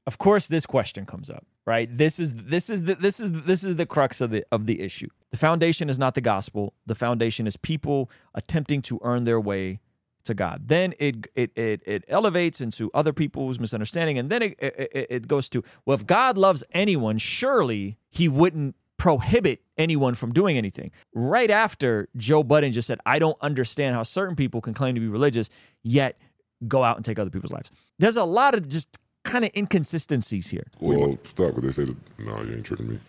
of 0.07 0.17
course 0.17 0.47
this 0.47 0.65
question 0.65 1.05
comes 1.05 1.29
up 1.29 1.45
right? 1.69 1.87
This 2.03 2.19
is 2.19 2.33
this 2.33 2.67
is 2.67 2.83
the 2.83 2.95
this 2.95 3.19
is 3.19 3.31
this 3.43 3.63
is 3.63 3.75
the 3.75 3.85
crux 3.85 4.21
of 4.21 4.31
the 4.31 4.43
of 4.51 4.65
the 4.65 4.81
issue. 4.81 5.07
The 5.29 5.37
foundation 5.37 5.87
is 5.87 5.99
not 5.99 6.15
the 6.15 6.21
gospel. 6.21 6.73
The 6.87 6.95
foundation 6.95 7.45
is 7.45 7.55
people 7.57 8.09
attempting 8.33 8.81
to 8.89 8.99
earn 9.03 9.23
their 9.25 9.39
way 9.39 9.79
to 10.23 10.33
god. 10.33 10.67
Then 10.67 10.95
it 10.99 11.27
it 11.35 11.51
it, 11.55 11.81
it 11.85 12.03
elevates 12.07 12.59
into 12.59 12.89
other 12.95 13.13
people's 13.13 13.59
misunderstanding 13.59 14.17
and 14.17 14.29
then 14.29 14.41
it, 14.41 14.55
it 14.59 14.89
it- 14.99 15.07
it 15.17 15.27
goes 15.27 15.47
to 15.49 15.63
well 15.85 15.95
if 15.95 16.05
god 16.07 16.37
loves 16.37 16.63
anyone 16.71 17.17
surely 17.19 17.97
he 18.09 18.27
wouldn't 18.27 18.75
prohibit 18.97 19.61
anyone 19.77 20.13
from 20.15 20.33
doing 20.33 20.57
anything. 20.57 20.89
Right 21.13 21.51
after 21.51 22.09
joe 22.17 22.41
budden 22.43 22.71
just 22.73 22.87
said 22.87 22.99
i 23.05 23.17
don't 23.19 23.37
understand 23.49 23.95
how 23.95 24.03
certain 24.03 24.35
people 24.35 24.59
can 24.59 24.73
claim 24.73 24.93
to 24.95 25.01
be 25.01 25.07
religious 25.07 25.49
yet 25.83 26.19
go 26.67 26.83
out 26.83 26.97
and 26.97 27.05
take 27.05 27.17
other 27.17 27.29
people's 27.29 27.53
lives. 27.53 27.71
There's 27.99 28.17
a 28.17 28.25
lot 28.25 28.53
of 28.55 28.67
just 28.67 28.89
kind 29.23 29.45
of 29.45 29.51
inconsistencies 29.55 30.47
here. 30.47 30.65
Well, 30.79 31.17
stop 31.23 31.53
what 31.53 31.63
they 31.63 31.71
say. 31.71 31.87
No, 32.17 32.41
you 32.43 32.55
ain't 32.55 32.65
tricking 32.65 32.89
me. 32.89 32.99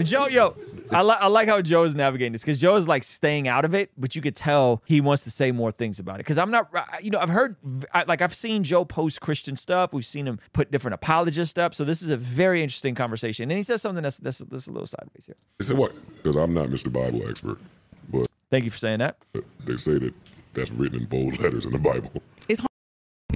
Joe, 0.00 0.26
yo, 0.26 0.54
I, 0.92 1.02
li- 1.02 1.16
I 1.18 1.26
like 1.28 1.48
how 1.48 1.62
Joe 1.62 1.84
is 1.84 1.94
navigating 1.94 2.32
this 2.32 2.42
because 2.42 2.60
Joe 2.60 2.76
is 2.76 2.86
like 2.86 3.02
staying 3.02 3.48
out 3.48 3.64
of 3.64 3.74
it, 3.74 3.90
but 3.96 4.14
you 4.14 4.20
could 4.20 4.36
tell 4.36 4.82
he 4.84 5.00
wants 5.00 5.24
to 5.24 5.30
say 5.30 5.52
more 5.52 5.70
things 5.70 5.98
about 5.98 6.16
it. 6.16 6.18
Because 6.18 6.36
I'm 6.36 6.50
not, 6.50 6.68
you 7.00 7.10
know, 7.10 7.18
I've 7.18 7.30
heard, 7.30 7.56
I, 7.94 8.04
like, 8.06 8.20
I've 8.20 8.34
seen 8.34 8.62
Joe 8.62 8.84
post 8.84 9.22
Christian 9.22 9.56
stuff. 9.56 9.94
We've 9.94 10.04
seen 10.04 10.26
him 10.26 10.38
put 10.52 10.70
different 10.70 10.96
apologists 10.96 11.58
up. 11.58 11.74
So 11.74 11.82
this 11.82 12.02
is 12.02 12.10
a 12.10 12.16
very 12.18 12.62
interesting 12.62 12.94
conversation. 12.94 13.50
And 13.50 13.56
he 13.56 13.62
says 13.62 13.80
something 13.80 14.02
that's 14.02 14.18
that's, 14.18 14.38
that's 14.38 14.66
a 14.66 14.70
little 14.72 14.86
sideways 14.86 15.24
here. 15.24 15.36
They 15.58 15.64
said 15.64 15.78
what? 15.78 15.94
Because 16.16 16.36
I'm 16.36 16.52
not 16.52 16.66
Mr. 16.66 16.92
Bible 16.92 17.26
expert, 17.26 17.58
but 18.10 18.26
Thank 18.50 18.66
you 18.66 18.70
for 18.70 18.78
saying 18.78 18.98
that. 18.98 19.24
they 19.64 19.78
say 19.78 19.98
that 19.98 20.12
that's 20.52 20.70
written 20.72 21.00
in 21.00 21.06
bold 21.06 21.38
letters 21.40 21.64
in 21.64 21.72
the 21.72 21.78
Bible. 21.78 22.10
Is 22.50 22.60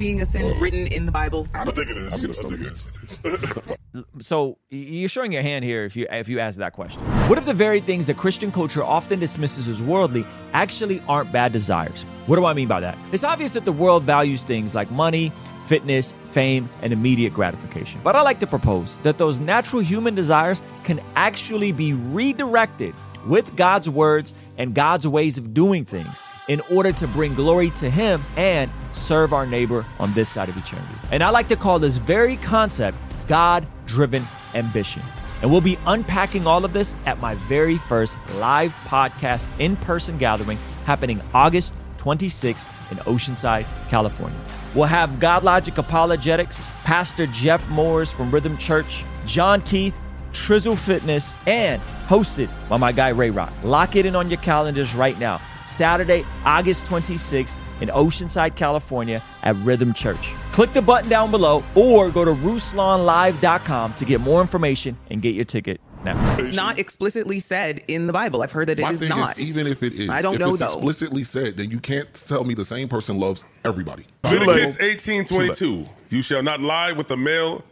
being 0.01 0.21
a 0.21 0.27
sin 0.27 0.59
written 0.59 0.89
in 0.89 1.07
the 1.07 1.13
Bible? 1.13 1.47
I 1.55 1.65
don't 1.65 1.77
think 1.77 1.91
it 1.91 1.97
is. 1.97 2.15
I'm 2.15 2.21
gonna 2.23 2.35
stomach 2.35 2.61
it. 2.61 3.79
So 4.21 4.57
you're 4.69 5.09
showing 5.09 5.33
your 5.33 5.43
hand 5.43 5.65
here 5.65 5.85
if 5.85 5.97
you 5.97 6.07
if 6.11 6.29
you 6.29 6.39
ask 6.39 6.59
that 6.59 6.75
question. 6.75 7.03
What 7.29 7.39
if 7.39 7.45
the 7.45 7.53
very 7.53 7.81
things 7.81 8.07
that 8.07 8.17
Christian 8.17 8.53
culture 8.53 8.85
often 8.85 9.19
dismisses 9.19 9.67
as 9.67 9.83
worldly 9.83 10.25
actually 10.53 11.03
aren't 11.09 11.33
bad 11.33 11.53
desires? 11.53 12.05
What 12.27 12.37
do 12.37 12.45
I 12.45 12.53
mean 12.53 12.69
by 12.69 12.79
that? 12.81 12.97
It's 13.11 13.25
obvious 13.25 13.55
that 13.55 13.65
the 13.65 13.73
world 13.73 14.05
values 14.05 14.45
things 14.45 14.77
like 14.77 14.93
money, 14.93 15.33
fitness, 15.67 16.15
fame, 16.31 16.69
and 16.83 16.93
immediate 16.93 17.35
gratification. 17.35 18.01
But 18.05 18.15
I 18.15 18.23
like 18.23 18.39
to 18.41 18.47
propose 18.47 18.95
that 19.03 19.19
those 19.19 19.41
natural 19.41 19.83
human 19.83 20.15
desires 20.15 20.63
can 20.85 21.01
actually 21.17 21.73
be 21.73 21.93
redirected 21.93 22.95
with 23.27 23.57
God's 23.57 23.91
words 23.91 24.35
and 24.57 24.73
God's 24.73 25.09
ways 25.09 25.37
of 25.37 25.53
doing 25.53 25.85
things 25.85 26.23
in 26.51 26.61
order 26.69 26.91
to 26.91 27.07
bring 27.07 27.33
glory 27.33 27.71
to 27.71 27.89
Him 27.89 28.25
and 28.37 28.73
serve 28.91 29.33
our 29.33 29.47
neighbor 29.47 29.87
on 30.01 30.13
this 30.15 30.29
side 30.29 30.49
of 30.49 30.57
eternity. 30.57 30.95
And 31.13 31.23
I 31.23 31.31
like 31.31 31.47
to 31.49 31.57
call 31.57 31.79
this 31.79 31.97
very 31.97 32.37
concept 32.39 32.99
God 33.29 33.65
driven 33.87 34.25
ambition. 34.55 35.01
And 35.43 35.51
we'll 35.51 35.61
be 35.61 35.79
unpacking 35.87 36.49
all 36.49 36.65
of 36.65 36.73
this 36.73 36.97
at 37.07 37.21
my 37.21 37.37
very 37.37 37.79
first 37.79 38.19
live 38.35 38.75
podcast 38.85 39.49
in 39.61 39.77
person 39.77 40.19
gathering 40.19 40.59
happening 40.85 41.23
August 41.33 41.73
26th 41.99 42.67
in 42.91 42.99
Oceanside, 42.99 43.65
California. 43.89 44.39
We'll 44.75 44.87
have 44.87 45.21
God 45.21 45.45
Logic 45.45 45.79
Apologetics, 45.79 46.67
Pastor 46.83 47.27
Jeff 47.29 47.67
Moores 47.71 48.13
from 48.13 48.33
Rhythm 48.33 48.57
Church, 48.57 49.05
John 49.25 49.63
Keith, 49.63 50.01
Trizzle 50.33 50.77
Fitness, 50.77 51.37
and 51.47 51.81
hosted 52.09 52.51
by 52.69 52.77
my 52.77 52.91
guy 52.91 53.11
Ray 53.11 53.31
Rock. 53.31 53.53
Lock 53.63 53.95
it 53.95 54.05
in 54.05 54.17
on 54.17 54.31
your 54.31 54.41
calendars 54.41 54.97
right 54.97 55.19
now. 55.21 55.41
Saturday, 55.71 56.25
August 56.45 56.85
26th 56.87 57.57
in 57.81 57.89
Oceanside, 57.89 58.57
California 58.57 59.23
at 59.43 59.57
Rhythm 59.57 59.95
Church. 59.95 60.33
Click 60.53 60.73
the 60.73 60.83
button 60.83 61.09
down 61.09 61.31
below 61.31 61.63
or 61.75 62.11
go 62.11 62.25
to 62.25 62.33
RuslanLive.com 62.33 63.95
to 63.95 64.05
get 64.05 64.21
more 64.21 64.41
information 64.41 64.97
and 65.11 65.23
get 65.23 65.35
your 65.35 65.45
ticket 65.45 65.81
now. 66.05 66.39
It's 66.39 66.55
not 66.55 66.79
explicitly 66.79 67.41
said 67.41 67.81
in 67.89 68.07
the 68.07 68.13
Bible. 68.13 68.43
I've 68.43 68.53
heard 68.53 68.69
that 68.69 68.79
it 68.79 68.83
My 68.83 68.91
is 68.93 69.01
thing 69.01 69.09
not. 69.11 69.39
is, 69.39 69.49
even 69.57 69.71
if 69.71 69.83
it 69.83 69.93
is, 69.95 70.09
I 70.11 70.23
don't 70.23 70.35
if 70.35 70.41
know 70.41 70.51
it's 70.51 70.59
though. 70.61 70.67
explicitly 70.67 71.25
said, 71.25 71.57
then 71.57 71.71
you 71.71 71.81
can't 71.81 72.13
tell 72.15 72.45
me 72.45 72.55
the 72.55 72.65
same 72.65 72.89
person 72.89 73.19
loves 73.19 73.45
everybody. 73.65 74.05
Leviticus 74.25 74.79
eighteen 74.81 75.25
twenty 75.25 75.53
two. 75.55 75.87
You 76.09 76.23
shall 76.23 76.43
not 76.43 76.61
lie 76.61 76.93
with 76.93 77.11
a 77.11 77.17
male 77.17 77.65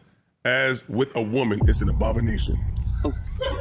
as 0.44 0.88
with 0.88 1.14
a 1.16 1.22
woman. 1.22 1.60
It's 1.66 1.80
an 1.80 1.88
abomination. 1.88 2.58
Oh. 3.04 3.12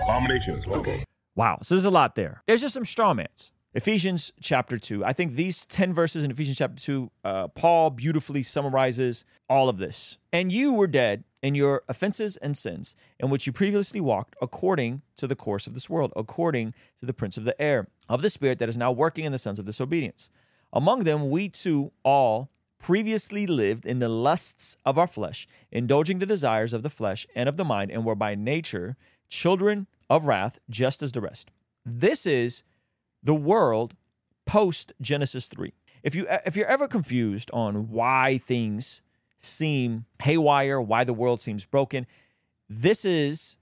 Abomination. 0.03 0.61
Okay. 0.67 1.03
Wow. 1.35 1.59
So 1.61 1.75
there's 1.75 1.85
a 1.85 1.89
lot 1.91 2.15
there. 2.15 2.41
There's 2.47 2.61
just 2.61 2.73
some 2.73 2.85
straw 2.85 3.13
mans. 3.13 3.51
Ephesians 3.77 4.33
chapter 4.41 4.79
2. 4.79 5.05
I 5.05 5.13
think 5.13 5.33
these 5.33 5.63
10 5.67 5.93
verses 5.93 6.23
in 6.23 6.31
Ephesians 6.31 6.57
chapter 6.57 6.81
2, 6.81 7.11
uh, 7.23 7.47
Paul 7.49 7.91
beautifully 7.91 8.41
summarizes 8.41 9.23
all 9.47 9.69
of 9.69 9.77
this. 9.77 10.17
And 10.33 10.51
you 10.51 10.73
were 10.73 10.87
dead 10.87 11.23
in 11.43 11.53
your 11.53 11.83
offenses 11.87 12.37
and 12.37 12.57
sins, 12.57 12.95
in 13.19 13.29
which 13.29 13.45
you 13.45 13.53
previously 13.53 14.01
walked 14.01 14.35
according 14.41 15.03
to 15.17 15.27
the 15.27 15.35
course 15.35 15.67
of 15.67 15.75
this 15.75 15.87
world, 15.91 16.11
according 16.15 16.73
to 16.97 17.05
the 17.05 17.13
prince 17.13 17.37
of 17.37 17.43
the 17.43 17.61
air, 17.61 17.87
of 18.09 18.23
the 18.23 18.31
spirit 18.31 18.57
that 18.57 18.67
is 18.67 18.77
now 18.77 18.91
working 18.91 19.25
in 19.25 19.31
the 19.31 19.37
sons 19.37 19.59
of 19.59 19.65
disobedience. 19.67 20.31
Among 20.73 21.03
them, 21.03 21.29
we 21.29 21.47
too 21.47 21.91
all 22.01 22.49
previously 22.79 23.45
lived 23.45 23.85
in 23.85 23.99
the 23.99 24.09
lusts 24.09 24.75
of 24.85 24.97
our 24.97 25.05
flesh, 25.05 25.47
indulging 25.71 26.17
the 26.17 26.25
desires 26.25 26.73
of 26.73 26.81
the 26.81 26.89
flesh 26.89 27.27
and 27.35 27.47
of 27.47 27.57
the 27.57 27.63
mind, 27.63 27.91
and 27.91 28.03
were 28.03 28.15
by 28.15 28.33
nature 28.33 28.97
children 29.29 29.85
of 30.09 30.25
wrath, 30.25 30.57
just 30.67 31.03
as 31.03 31.11
the 31.11 31.21
rest. 31.21 31.51
This 31.85 32.25
is 32.25 32.63
the 33.27 33.35
world 33.35 33.93
post 34.45 34.93
Genesis 35.01 35.49
3. 35.49 35.73
If 36.01 36.15
you 36.15 36.25
if 36.45 36.55
you're 36.55 36.67
ever 36.67 36.87
confused 36.87 37.51
on 37.51 37.89
why 37.89 38.37
things 38.37 39.01
seem 39.37 40.05
haywire, 40.23 40.79
why 40.79 41.03
the 41.03 41.13
world 41.13 41.41
seems 41.41 41.65
broken, 41.65 42.07
this 42.69 43.03
is 43.03 43.57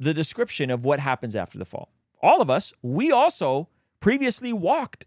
the 0.00 0.12
description 0.12 0.68
of 0.68 0.84
what 0.84 0.98
happens 0.98 1.36
after 1.36 1.58
the 1.58 1.64
fall. 1.64 1.90
All 2.20 2.42
of 2.42 2.50
us, 2.50 2.72
we 2.82 3.12
also 3.12 3.68
previously 4.00 4.52
walked 4.52 5.04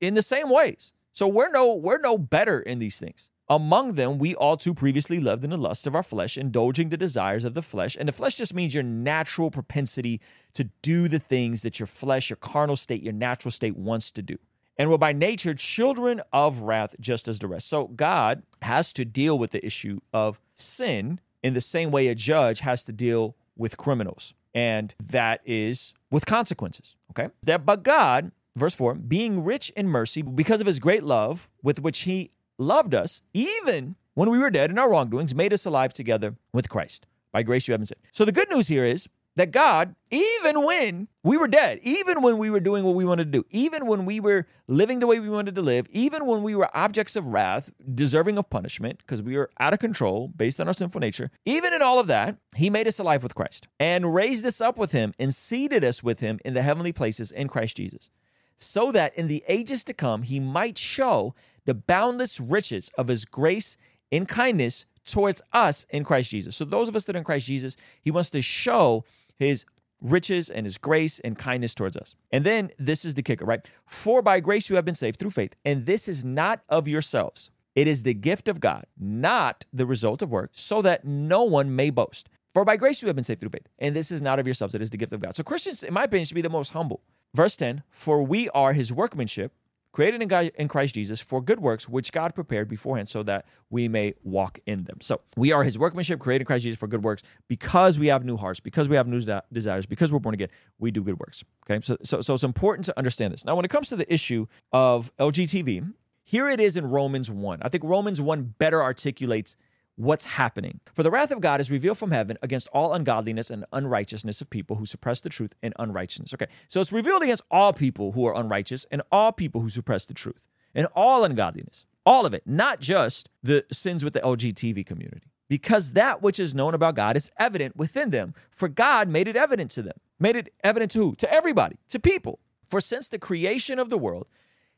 in 0.00 0.14
the 0.14 0.22
same 0.22 0.50
ways. 0.50 0.92
So 1.12 1.28
we're 1.28 1.50
no 1.50 1.72
we're 1.72 2.00
no 2.00 2.18
better 2.18 2.58
in 2.58 2.80
these 2.80 2.98
things. 2.98 3.30
Among 3.48 3.92
them, 3.92 4.18
we 4.18 4.34
all 4.34 4.56
too 4.56 4.74
previously 4.74 5.20
lived 5.20 5.44
in 5.44 5.50
the 5.50 5.56
lusts 5.56 5.86
of 5.86 5.94
our 5.94 6.02
flesh, 6.02 6.36
indulging 6.36 6.88
the 6.88 6.96
desires 6.96 7.44
of 7.44 7.54
the 7.54 7.62
flesh. 7.62 7.96
And 7.98 8.08
the 8.08 8.12
flesh 8.12 8.34
just 8.34 8.54
means 8.54 8.74
your 8.74 8.82
natural 8.82 9.52
propensity 9.52 10.20
to 10.54 10.64
do 10.82 11.06
the 11.06 11.20
things 11.20 11.62
that 11.62 11.78
your 11.78 11.86
flesh, 11.86 12.28
your 12.28 12.38
carnal 12.38 12.74
state, 12.76 13.04
your 13.04 13.12
natural 13.12 13.52
state 13.52 13.76
wants 13.76 14.10
to 14.12 14.22
do. 14.22 14.36
And 14.78 14.90
we're 14.90 14.98
by 14.98 15.12
nature 15.12 15.54
children 15.54 16.20
of 16.32 16.62
wrath, 16.62 16.96
just 16.98 17.28
as 17.28 17.38
the 17.38 17.46
rest. 17.46 17.68
So 17.68 17.86
God 17.86 18.42
has 18.62 18.92
to 18.94 19.04
deal 19.04 19.38
with 19.38 19.52
the 19.52 19.64
issue 19.64 20.00
of 20.12 20.40
sin 20.54 21.20
in 21.42 21.54
the 21.54 21.60
same 21.60 21.92
way 21.92 22.08
a 22.08 22.14
judge 22.14 22.60
has 22.60 22.84
to 22.84 22.92
deal 22.92 23.36
with 23.56 23.76
criminals. 23.76 24.34
And 24.54 24.94
that 25.00 25.40
is 25.44 25.94
with 26.10 26.26
consequences. 26.26 26.96
Okay. 27.10 27.32
That 27.44 27.64
but 27.64 27.84
God, 27.84 28.32
verse 28.56 28.74
4, 28.74 28.94
being 28.94 29.44
rich 29.44 29.70
in 29.76 29.88
mercy 29.88 30.22
because 30.22 30.60
of 30.60 30.66
his 30.66 30.80
great 30.80 31.04
love 31.04 31.48
with 31.62 31.80
which 31.80 32.00
he 32.00 32.32
loved 32.58 32.94
us, 32.94 33.22
even 33.34 33.96
when 34.14 34.30
we 34.30 34.38
were 34.38 34.50
dead 34.50 34.70
in 34.70 34.78
our 34.78 34.90
wrongdoings, 34.90 35.34
made 35.34 35.52
us 35.52 35.66
alive 35.66 35.92
together 35.92 36.36
with 36.52 36.68
Christ. 36.68 37.06
By 37.32 37.42
grace 37.42 37.68
you 37.68 37.72
have 37.72 37.80
been 37.80 37.86
saved. 37.86 38.00
So 38.12 38.24
the 38.24 38.32
good 38.32 38.48
news 38.48 38.68
here 38.68 38.84
is 38.84 39.08
that 39.36 39.50
God, 39.50 39.94
even 40.10 40.64
when 40.64 41.08
we 41.22 41.36
were 41.36 41.48
dead, 41.48 41.78
even 41.82 42.22
when 42.22 42.38
we 42.38 42.48
were 42.48 42.60
doing 42.60 42.84
what 42.84 42.94
we 42.94 43.04
wanted 43.04 43.30
to 43.30 43.38
do, 43.38 43.46
even 43.50 43.86
when 43.86 44.06
we 44.06 44.18
were 44.18 44.46
living 44.66 44.98
the 44.98 45.06
way 45.06 45.20
we 45.20 45.28
wanted 45.28 45.54
to 45.54 45.62
live, 45.62 45.86
even 45.90 46.24
when 46.26 46.42
we 46.42 46.54
were 46.54 46.74
objects 46.74 47.16
of 47.16 47.26
wrath, 47.26 47.70
deserving 47.94 48.38
of 48.38 48.48
punishment, 48.48 48.98
because 48.98 49.22
we 49.22 49.36
were 49.36 49.50
out 49.60 49.74
of 49.74 49.78
control 49.78 50.28
based 50.28 50.58
on 50.58 50.68
our 50.68 50.74
sinful 50.74 51.00
nature, 51.00 51.30
even 51.44 51.74
in 51.74 51.82
all 51.82 51.98
of 51.98 52.06
that, 52.06 52.38
He 52.56 52.70
made 52.70 52.88
us 52.88 52.98
alive 52.98 53.22
with 53.22 53.34
Christ 53.34 53.68
and 53.78 54.14
raised 54.14 54.46
us 54.46 54.60
up 54.62 54.78
with 54.78 54.92
Him 54.92 55.12
and 55.18 55.34
seated 55.34 55.84
us 55.84 56.02
with 56.02 56.20
Him 56.20 56.40
in 56.44 56.54
the 56.54 56.62
heavenly 56.62 56.92
places 56.92 57.30
in 57.30 57.48
Christ 57.48 57.76
Jesus, 57.76 58.10
so 58.56 58.92
that 58.92 59.14
in 59.16 59.28
the 59.28 59.44
ages 59.48 59.84
to 59.84 59.94
come 59.94 60.22
He 60.22 60.40
might 60.40 60.78
show 60.78 61.34
the 61.64 61.74
boundless 61.74 62.40
riches 62.40 62.90
of 62.96 63.08
His 63.08 63.24
grace 63.24 63.76
in 64.10 64.26
kindness 64.26 64.86
towards 65.04 65.42
us 65.52 65.86
in 65.90 66.04
Christ 66.04 66.30
Jesus. 66.30 66.56
So 66.56 66.64
those 66.64 66.88
of 66.88 66.96
us 66.96 67.04
that 67.04 67.16
are 67.16 67.18
in 67.18 67.24
Christ 67.24 67.46
Jesus, 67.46 67.76
He 68.02 68.10
wants 68.10 68.30
to 68.30 68.42
show 68.42 69.04
his 69.38 69.64
riches 70.00 70.50
and 70.50 70.66
his 70.66 70.78
grace 70.78 71.18
and 71.20 71.38
kindness 71.38 71.74
towards 71.74 71.96
us. 71.96 72.14
And 72.30 72.44
then 72.44 72.70
this 72.78 73.04
is 73.04 73.14
the 73.14 73.22
kicker, 73.22 73.44
right? 73.44 73.66
For 73.86 74.22
by 74.22 74.40
grace 74.40 74.68
you 74.68 74.76
have 74.76 74.84
been 74.84 74.94
saved 74.94 75.18
through 75.18 75.30
faith, 75.30 75.54
and 75.64 75.86
this 75.86 76.08
is 76.08 76.24
not 76.24 76.60
of 76.68 76.86
yourselves. 76.86 77.50
It 77.74 77.88
is 77.88 78.02
the 78.02 78.14
gift 78.14 78.48
of 78.48 78.60
God, 78.60 78.86
not 78.98 79.64
the 79.72 79.86
result 79.86 80.22
of 80.22 80.30
work, 80.30 80.50
so 80.52 80.82
that 80.82 81.04
no 81.04 81.44
one 81.44 81.74
may 81.76 81.90
boast. 81.90 82.28
For 82.48 82.64
by 82.64 82.76
grace 82.76 83.02
you 83.02 83.08
have 83.08 83.16
been 83.16 83.24
saved 83.24 83.40
through 83.40 83.50
faith, 83.50 83.68
and 83.78 83.94
this 83.94 84.10
is 84.10 84.22
not 84.22 84.38
of 84.38 84.46
yourselves, 84.46 84.74
it 84.74 84.80
is 84.80 84.90
the 84.90 84.96
gift 84.96 85.12
of 85.12 85.20
God. 85.20 85.36
So 85.36 85.44
Christians, 85.44 85.82
in 85.82 85.92
my 85.92 86.04
opinion, 86.04 86.24
should 86.24 86.34
be 86.34 86.42
the 86.42 86.48
most 86.48 86.70
humble. 86.70 87.02
Verse 87.36 87.54
10 87.56 87.82
For 87.90 88.22
we 88.22 88.48
are 88.50 88.72
his 88.72 88.94
workmanship, 88.94 89.52
created 89.92 90.22
in, 90.22 90.28
God, 90.28 90.50
in 90.54 90.68
Christ 90.68 90.94
Jesus 90.94 91.20
for 91.20 91.42
good 91.42 91.60
works, 91.60 91.86
which 91.86 92.10
God 92.10 92.34
prepared 92.34 92.66
beforehand 92.66 93.10
so 93.10 93.22
that 93.24 93.44
we 93.68 93.88
may 93.88 94.14
walk 94.24 94.58
in 94.64 94.84
them. 94.84 95.02
So 95.02 95.20
we 95.36 95.52
are 95.52 95.62
his 95.62 95.78
workmanship, 95.78 96.18
created 96.18 96.42
in 96.42 96.46
Christ 96.46 96.64
Jesus 96.64 96.78
for 96.78 96.86
good 96.86 97.04
works, 97.04 97.22
because 97.46 97.98
we 97.98 98.06
have 98.06 98.24
new 98.24 98.38
hearts, 98.38 98.58
because 98.58 98.88
we 98.88 98.96
have 98.96 99.06
new 99.06 99.20
desires, 99.52 99.84
because 99.84 100.10
we're 100.10 100.18
born 100.18 100.34
again, 100.34 100.48
we 100.78 100.90
do 100.90 101.02
good 101.02 101.18
works. 101.20 101.44
Okay, 101.70 101.78
so, 101.84 101.98
so, 102.02 102.22
so 102.22 102.32
it's 102.32 102.42
important 102.42 102.86
to 102.86 102.96
understand 102.96 103.34
this. 103.34 103.44
Now, 103.44 103.54
when 103.54 103.66
it 103.66 103.70
comes 103.70 103.90
to 103.90 103.96
the 103.96 104.10
issue 104.10 104.46
of 104.72 105.14
LGTV, 105.18 105.92
here 106.24 106.48
it 106.48 106.58
is 106.58 106.76
in 106.76 106.86
Romans 106.86 107.30
1. 107.30 107.58
I 107.60 107.68
think 107.68 107.84
Romans 107.84 108.18
1 108.18 108.54
better 108.58 108.82
articulates 108.82 109.58
what's 109.96 110.24
happening. 110.24 110.80
For 110.94 111.02
the 111.02 111.10
wrath 111.10 111.30
of 111.30 111.40
God 111.40 111.60
is 111.60 111.70
revealed 111.70 111.98
from 111.98 112.10
heaven 112.10 112.38
against 112.42 112.68
all 112.68 112.94
ungodliness 112.94 113.50
and 113.50 113.64
unrighteousness 113.72 114.40
of 114.40 114.50
people 114.50 114.76
who 114.76 114.86
suppress 114.86 115.20
the 115.20 115.28
truth 115.28 115.54
in 115.62 115.72
unrighteousness. 115.78 116.34
Okay, 116.34 116.46
so 116.68 116.80
it's 116.80 116.92
revealed 116.92 117.22
against 117.22 117.42
all 117.50 117.72
people 117.72 118.12
who 118.12 118.26
are 118.26 118.36
unrighteous 118.36 118.86
and 118.90 119.02
all 119.10 119.32
people 119.32 119.60
who 119.60 119.70
suppress 119.70 120.04
the 120.04 120.14
truth 120.14 120.46
and 120.74 120.86
all 120.94 121.24
ungodliness. 121.24 121.86
All 122.04 122.24
of 122.24 122.34
it, 122.34 122.42
not 122.46 122.80
just 122.80 123.30
the 123.42 123.64
sins 123.72 124.04
with 124.04 124.12
the 124.12 124.20
LGTV 124.20 124.86
community. 124.86 125.32
Because 125.48 125.92
that 125.92 126.22
which 126.22 126.38
is 126.38 126.54
known 126.54 126.74
about 126.74 126.96
God 126.96 127.16
is 127.16 127.30
evident 127.38 127.76
within 127.76 128.10
them, 128.10 128.34
for 128.50 128.68
God 128.68 129.08
made 129.08 129.28
it 129.28 129.36
evident 129.36 129.70
to 129.72 129.82
them. 129.82 129.96
Made 130.18 130.36
it 130.36 130.52
evident 130.64 130.90
to 130.92 130.98
who? 130.98 131.14
To 131.16 131.32
everybody, 131.32 131.76
to 131.88 131.98
people. 132.00 132.40
For 132.64 132.80
since 132.80 133.08
the 133.08 133.18
creation 133.18 133.78
of 133.78 133.90
the 133.90 133.98
world, 133.98 134.26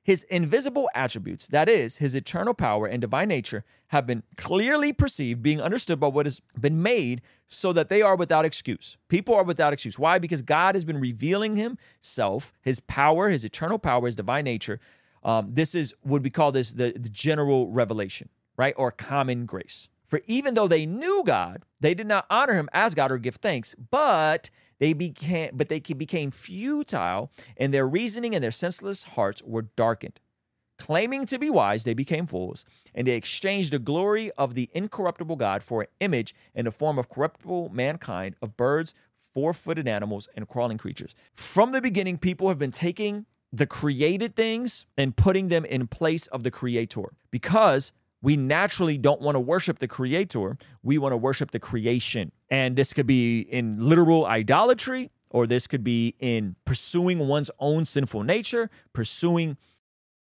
his 0.09 0.23
invisible 0.31 0.89
attributes, 0.95 1.49
that 1.49 1.69
is, 1.69 1.99
his 1.99 2.15
eternal 2.15 2.55
power 2.55 2.87
and 2.87 2.99
divine 2.99 3.29
nature, 3.29 3.63
have 3.89 4.07
been 4.07 4.23
clearly 4.39 4.91
perceived, 4.91 5.43
being 5.43 5.61
understood 5.61 6.01
by 6.01 6.07
what 6.07 6.25
has 6.25 6.41
been 6.59 6.81
made, 6.83 7.21
so 7.47 7.75
that 7.75 7.91
they 7.91 8.01
are 8.01 8.17
without 8.17 8.47
excuse. 8.47 8.97
People 9.09 9.35
are 9.35 9.45
without 9.45 9.75
excuse. 9.75 9.99
Why? 9.99 10.19
Because 10.19 10.41
God 10.41 10.75
has 10.75 10.87
been 10.87 10.99
revealing 10.99 11.57
himself, 11.57 12.55
his 12.63 12.81
power, 12.81 13.29
his 13.29 13.45
eternal 13.45 13.79
power, 13.79 14.07
his 14.07 14.17
divine 14.17 14.45
nature. 14.45 14.81
Um, 15.25 15.51
this 15.53 15.75
is 15.75 15.95
what 16.01 16.23
we 16.23 16.31
call 16.31 16.53
this 16.53 16.73
the, 16.73 16.93
the 16.93 17.11
general 17.11 17.69
revelation, 17.69 18.31
right? 18.57 18.73
Or 18.79 18.91
common 18.91 19.45
grace. 19.45 19.91
For 20.07 20.23
even 20.27 20.55
though 20.55 20.69
they 20.69 20.87
knew 20.87 21.23
God, 21.27 21.65
they 21.81 21.93
did 21.93 22.07
not 22.07 22.25
honor 22.31 22.55
him 22.55 22.71
as 22.73 22.95
God 22.95 23.13
or 23.13 23.19
give 23.19 23.37
thanks, 23.37 23.75
but 23.91 24.49
they 24.81 24.93
became 24.93 25.51
but 25.53 25.69
they 25.69 25.81
became 25.81 26.31
futile 26.31 27.31
and 27.57 27.73
their 27.73 27.89
reasoning 27.89 28.35
and 28.35 28.43
their 28.43 28.53
senseless 28.53 29.05
hearts 29.05 29.43
were 29.43 29.63
darkened. 29.63 30.21
Claiming 30.79 31.27
to 31.27 31.39
be 31.39 31.51
wise 31.51 31.85
they 31.85 31.95
became 31.95 32.27
fools 32.27 32.65
and 32.95 33.07
they 33.07 33.15
exchanged 33.15 33.73
the 33.73 33.79
glory 33.79 34.31
of 34.33 34.55
the 34.55 34.71
incorruptible 34.73 35.37
god 35.37 35.63
for 35.63 35.83
an 35.83 35.89
image 36.01 36.35
in 36.55 36.65
the 36.65 36.71
form 36.71 36.99
of 36.99 37.09
corruptible 37.09 37.69
mankind 37.71 38.37
of 38.41 38.57
birds 38.57 38.95
four-footed 39.35 39.87
animals 39.87 40.29
and 40.35 40.49
crawling 40.49 40.79
creatures. 40.79 41.15
From 41.35 41.73
the 41.73 41.83
beginning 41.83 42.19
people 42.19 42.49
have 42.49 42.59
been 42.59 42.73
taking 42.73 43.27
the 43.53 43.67
created 43.67 44.37
things 44.37 44.87
and 44.97 45.17
putting 45.17 45.49
them 45.49 45.65
in 45.65 45.87
place 45.87 46.27
of 46.29 46.43
the 46.43 46.51
creator. 46.51 47.13
Because 47.31 47.93
we 48.21 48.37
naturally 48.37 48.99
don't 48.99 49.21
want 49.21 49.37
to 49.37 49.41
worship 49.41 49.79
the 49.79 49.89
creator. 49.89 50.57
We 50.83 50.99
want 50.99 51.13
to 51.13 51.17
worship 51.17 51.51
the 51.51 51.61
creation. 51.61 52.33
And 52.51 52.77
this 52.77 52.93
could 52.93 53.07
be 53.07 53.41
in 53.41 53.89
literal 53.89 54.27
idolatry, 54.27 55.11
or 55.31 55.47
this 55.47 55.67
could 55.67 55.85
be 55.85 56.15
in 56.19 56.57
pursuing 56.65 57.29
one's 57.29 57.51
own 57.59 57.85
sinful 57.85 58.25
nature, 58.25 58.71
pursuing 58.93 59.57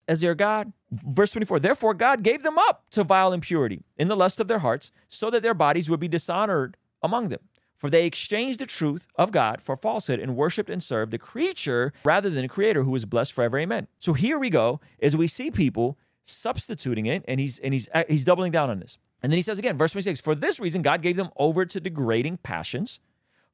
as 0.06 0.20
their 0.20 0.34
God. 0.34 0.72
Verse 0.90 1.32
24 1.32 1.58
Therefore, 1.60 1.94
God 1.94 2.22
gave 2.22 2.42
them 2.42 2.58
up 2.58 2.84
to 2.92 3.04
vile 3.04 3.32
impurity 3.32 3.84
in 3.96 4.08
the 4.08 4.16
lust 4.16 4.40
of 4.40 4.48
their 4.48 4.60
hearts, 4.60 4.90
so 5.08 5.30
that 5.30 5.42
their 5.42 5.54
bodies 5.54 5.90
would 5.90 6.00
be 6.00 6.08
dishonored 6.08 6.76
among 7.02 7.28
them. 7.28 7.40
For 7.76 7.88
they 7.88 8.06
exchanged 8.06 8.58
the 8.58 8.66
truth 8.66 9.06
of 9.14 9.30
God 9.30 9.62
for 9.62 9.76
falsehood 9.76 10.18
and 10.18 10.34
worshiped 10.34 10.68
and 10.68 10.82
served 10.82 11.12
the 11.12 11.18
creature 11.18 11.92
rather 12.04 12.28
than 12.28 12.42
the 12.42 12.48
creator 12.48 12.82
who 12.82 12.94
is 12.96 13.04
blessed 13.04 13.32
forever. 13.32 13.56
Amen. 13.56 13.86
So 14.00 14.14
here 14.14 14.36
we 14.36 14.50
go, 14.50 14.80
as 15.00 15.16
we 15.16 15.28
see 15.28 15.52
people 15.52 15.96
substituting 16.28 17.06
it 17.06 17.25
and 17.26 17.40
he's 17.40 17.58
and 17.58 17.73
he's 17.73 17.88
uh, 17.94 18.04
he's 18.08 18.25
doubling 18.25 18.52
down 18.52 18.70
on 18.70 18.80
this. 18.80 18.99
And 19.23 19.32
then 19.32 19.37
he 19.37 19.42
says 19.42 19.58
again, 19.58 19.76
verse 19.76 19.92
26, 19.92 20.20
for 20.20 20.35
this 20.35 20.61
reason 20.61 20.82
God 20.82 21.02
gave 21.02 21.16
them 21.16 21.30
over 21.37 21.64
to 21.66 21.80
degrading 21.80 22.38
passions. 22.38 23.00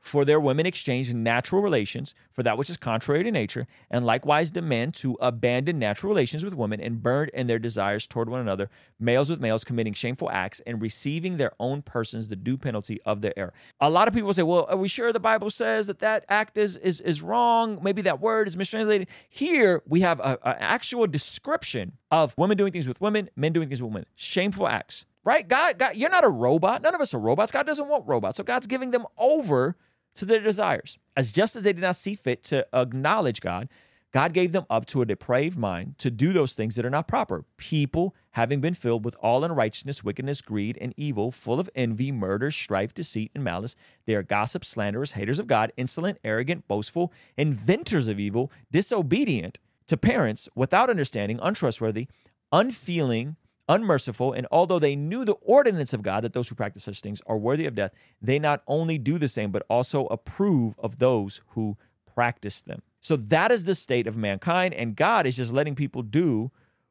For 0.05 0.27
their 0.27 0.39
women 0.39 0.67
exchange 0.67 1.15
natural 1.15 1.63
relations 1.63 2.15
for 2.31 2.43
that 2.43 2.59
which 2.59 2.69
is 2.69 2.77
contrary 2.77 3.25
to 3.25 3.31
nature, 3.31 3.67
and 3.91 4.05
likewise 4.05 4.53
the 4.53 4.61
men 4.61 4.93
to 4.93 5.17
abandon 5.19 5.79
natural 5.79 6.11
relations 6.11 6.45
with 6.45 6.53
women 6.53 6.79
and 6.79 7.03
burn 7.03 7.31
in 7.33 7.47
their 7.47 7.59
desires 7.59 8.07
toward 8.07 8.29
one 8.29 8.43
another, 8.43 8.69
males 9.01 9.31
with 9.31 9.41
males 9.41 9.65
committing 9.65 9.95
shameful 9.95 10.31
acts 10.31 10.61
and 10.67 10.83
receiving 10.83 11.39
their 11.39 11.53
own 11.59 11.81
persons 11.81 12.29
the 12.29 12.37
due 12.37 12.59
penalty 12.59 13.01
of 13.07 13.23
their 13.23 13.33
error. 13.39 13.55
A 13.81 13.89
lot 13.89 14.07
of 14.07 14.13
people 14.13 14.35
say, 14.35 14.43
"Well, 14.43 14.67
are 14.69 14.77
we 14.77 14.89
sure 14.89 15.11
the 15.11 15.19
Bible 15.19 15.49
says 15.49 15.87
that 15.87 16.01
that 16.01 16.27
act 16.29 16.59
is 16.59 16.77
is 16.77 17.01
is 17.01 17.23
wrong? 17.23 17.79
Maybe 17.83 18.03
that 18.03 18.21
word 18.21 18.47
is 18.47 18.59
mistranslated." 18.59 19.09
Here 19.31 19.83
we 19.89 20.03
have 20.03 20.21
an 20.21 20.37
actual 20.45 21.07
description 21.07 21.93
of 22.11 22.37
women 22.37 22.59
doing 22.59 22.73
things 22.73 22.87
with 22.87 23.01
women, 23.01 23.31
men 23.37 23.55
doing 23.55 23.69
things 23.69 23.81
with 23.81 23.91
women, 23.91 24.07
shameful 24.15 24.69
acts. 24.69 25.07
Right? 25.25 25.49
God, 25.49 25.79
God, 25.79 25.97
you're 25.97 26.11
not 26.11 26.27
a 26.27 26.29
robot. 26.29 26.83
None 26.83 26.95
of 26.95 27.01
us 27.01 27.15
are 27.15 27.19
robots. 27.19 27.51
God 27.51 27.65
doesn't 27.65 27.89
want 27.89 28.07
robots. 28.07 28.37
So 28.37 28.45
God's 28.45 28.67
giving 28.67 28.91
them 28.91 29.07
over 29.17 29.75
to 30.15 30.25
their 30.25 30.41
desires. 30.41 30.99
As 31.17 31.33
just 31.33 31.57
as 31.57 31.63
they 31.63 31.73
did 31.73 31.83
not 31.83 31.97
see 31.97 32.15
fit 32.15 32.43
to 32.45 32.67
acknowledge 32.73 33.41
God, 33.41 33.69
God 34.15 34.33
gave 34.33 34.53
them 34.53 34.65
up 34.71 34.87
to 34.87 35.03
a 35.03 35.07
depraved 35.07 35.59
mind 35.59 35.99
to 35.99 36.09
do 36.09 36.33
those 36.33 36.55
things 36.55 36.77
that 36.77 36.87
are 36.87 36.91
not 36.91 37.09
proper. 37.09 37.45
People, 37.57 38.15
having 38.31 38.61
been 38.61 38.75
filled 38.75 39.05
with 39.05 39.17
all 39.21 39.43
unrighteousness, 39.43 40.05
wickedness, 40.05 40.41
greed, 40.41 40.79
and 40.81 40.95
evil, 40.97 41.33
full 41.33 41.59
of 41.59 41.69
envy, 41.75 42.13
murder, 42.13 42.53
strife, 42.53 42.95
deceit, 42.95 43.33
and 43.35 43.43
malice, 43.43 43.75
they 44.07 44.15
are 44.15 44.23
gossips, 44.23 44.69
slanderers, 44.69 45.13
haters 45.13 45.41
of 45.41 45.49
God, 45.49 45.73
insolent, 45.77 46.19
arrogant, 46.23 46.69
boastful, 46.69 47.13
inventors 47.37 48.07
of 48.07 48.21
evil, 48.21 48.53
disobedient 48.71 49.59
to 49.89 49.97
parents, 49.97 50.49
without 50.55 50.89
understanding, 50.89 51.41
untrustworthy, 51.43 52.07
unfeeling, 52.53 53.35
unmerciful, 53.69 54.33
and 54.33 54.47
although 54.51 54.79
they 54.79 54.97
knew 54.97 55.25
the 55.25 55.37
ordinance 55.43 55.93
of 55.93 56.03
God 56.03 56.25
that 56.25 56.33
those 56.33 56.49
who 56.49 56.55
practice 56.55 56.85
such 56.85 57.01
things 57.01 57.23
are 57.27 57.39
worthy 57.39 57.67
of 57.67 57.75
death, 57.75 57.93
they 58.21 58.39
not 58.39 58.63
only 58.67 58.99
do 58.99 59.19
the 59.19 59.29
same, 59.29 59.51
but 59.51 59.65
also 59.69 60.07
approve 60.07 60.75
of 60.79 60.99
those 60.99 61.41
who 61.49 61.77
practice 62.15 62.63
them. 62.63 62.83
So 63.01 63.17
that 63.17 63.53
is 63.53 63.65
the 63.65 63.75
state 63.75 64.07
of 64.07 64.17
mankind, 64.17 64.75
and 64.75 64.97
God 64.97 65.27
is 65.27 65.37
just 65.37 65.53
letting 65.53 65.75
people 65.75 66.03
do 66.03 66.51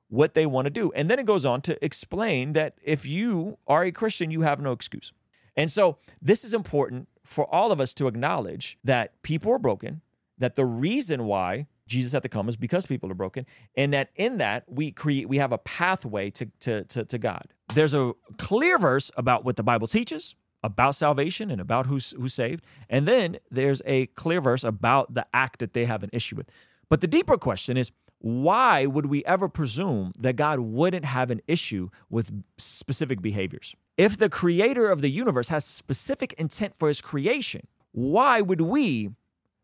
what 0.09 0.35
they 0.35 0.45
want 0.45 0.65
to 0.65 0.71
do. 0.71 0.91
And 0.93 1.09
then 1.09 1.17
it 1.17 1.25
goes 1.25 1.45
on 1.45 1.61
to 1.61 1.83
explain 1.83 2.53
that 2.53 2.77
if 2.83 3.05
you 3.05 3.57
are 3.67 3.83
a 3.83 3.91
Christian, 3.91 4.29
you 4.29 4.41
have 4.41 4.59
no 4.59 4.71
excuse. 4.71 5.11
And 5.55 5.71
so 5.71 5.97
this 6.21 6.43
is 6.43 6.53
important 6.53 7.07
for 7.23 7.51
all 7.53 7.71
of 7.71 7.79
us 7.79 7.93
to 7.95 8.07
acknowledge 8.07 8.77
that 8.83 9.21
people 9.23 9.51
are 9.51 9.59
broken, 9.59 10.01
that 10.37 10.55
the 10.55 10.65
reason 10.65 11.25
why 11.25 11.67
Jesus 11.93 12.11
had 12.11 12.23
to 12.23 12.29
come 12.29 12.49
is 12.49 12.55
because 12.55 12.85
people 12.85 13.09
are 13.11 13.15
broken, 13.15 13.45
and 13.77 13.93
that 13.93 14.09
in 14.15 14.37
that 14.39 14.65
we 14.67 14.91
create 14.91 15.29
we 15.29 15.37
have 15.37 15.51
a 15.51 15.57
pathway 15.59 16.29
to 16.31 16.45
to 16.61 16.83
to, 16.85 17.05
to 17.05 17.17
God. 17.17 17.53
There's 17.73 17.93
a 17.93 18.13
clear 18.37 18.77
verse 18.77 19.11
about 19.15 19.45
what 19.45 19.55
the 19.55 19.63
Bible 19.63 19.87
teaches 19.87 20.35
about 20.63 20.95
salvation 20.95 21.51
and 21.51 21.61
about 21.61 21.85
who's 21.85 22.11
who's 22.11 22.33
saved, 22.33 22.65
and 22.89 23.07
then 23.07 23.37
there's 23.51 23.81
a 23.85 24.07
clear 24.07 24.41
verse 24.41 24.63
about 24.63 25.13
the 25.13 25.25
act 25.33 25.59
that 25.59 25.73
they 25.73 25.85
have 25.85 26.03
an 26.03 26.09
issue 26.11 26.35
with. 26.35 26.49
But 26.89 27.01
the 27.01 27.07
deeper 27.07 27.37
question 27.37 27.77
is 27.77 27.91
why 28.19 28.85
would 28.85 29.07
we 29.07 29.23
ever 29.25 29.49
presume 29.49 30.13
that 30.17 30.37
God 30.37 30.59
wouldn't 30.59 31.03
have 31.03 31.29
an 31.29 31.41
issue 31.45 31.89
with 32.09 32.31
specific 32.57 33.21
behaviors? 33.21 33.75
If 33.97 34.17
the 34.17 34.29
creator 34.29 34.89
of 34.89 35.01
the 35.01 35.09
universe 35.09 35.49
has 35.49 35.65
specific 35.65 36.33
intent 36.33 36.73
for 36.73 36.87
his 36.87 37.01
creation, 37.01 37.67
why 37.91 38.39
would 38.39 38.61
we 38.61 39.09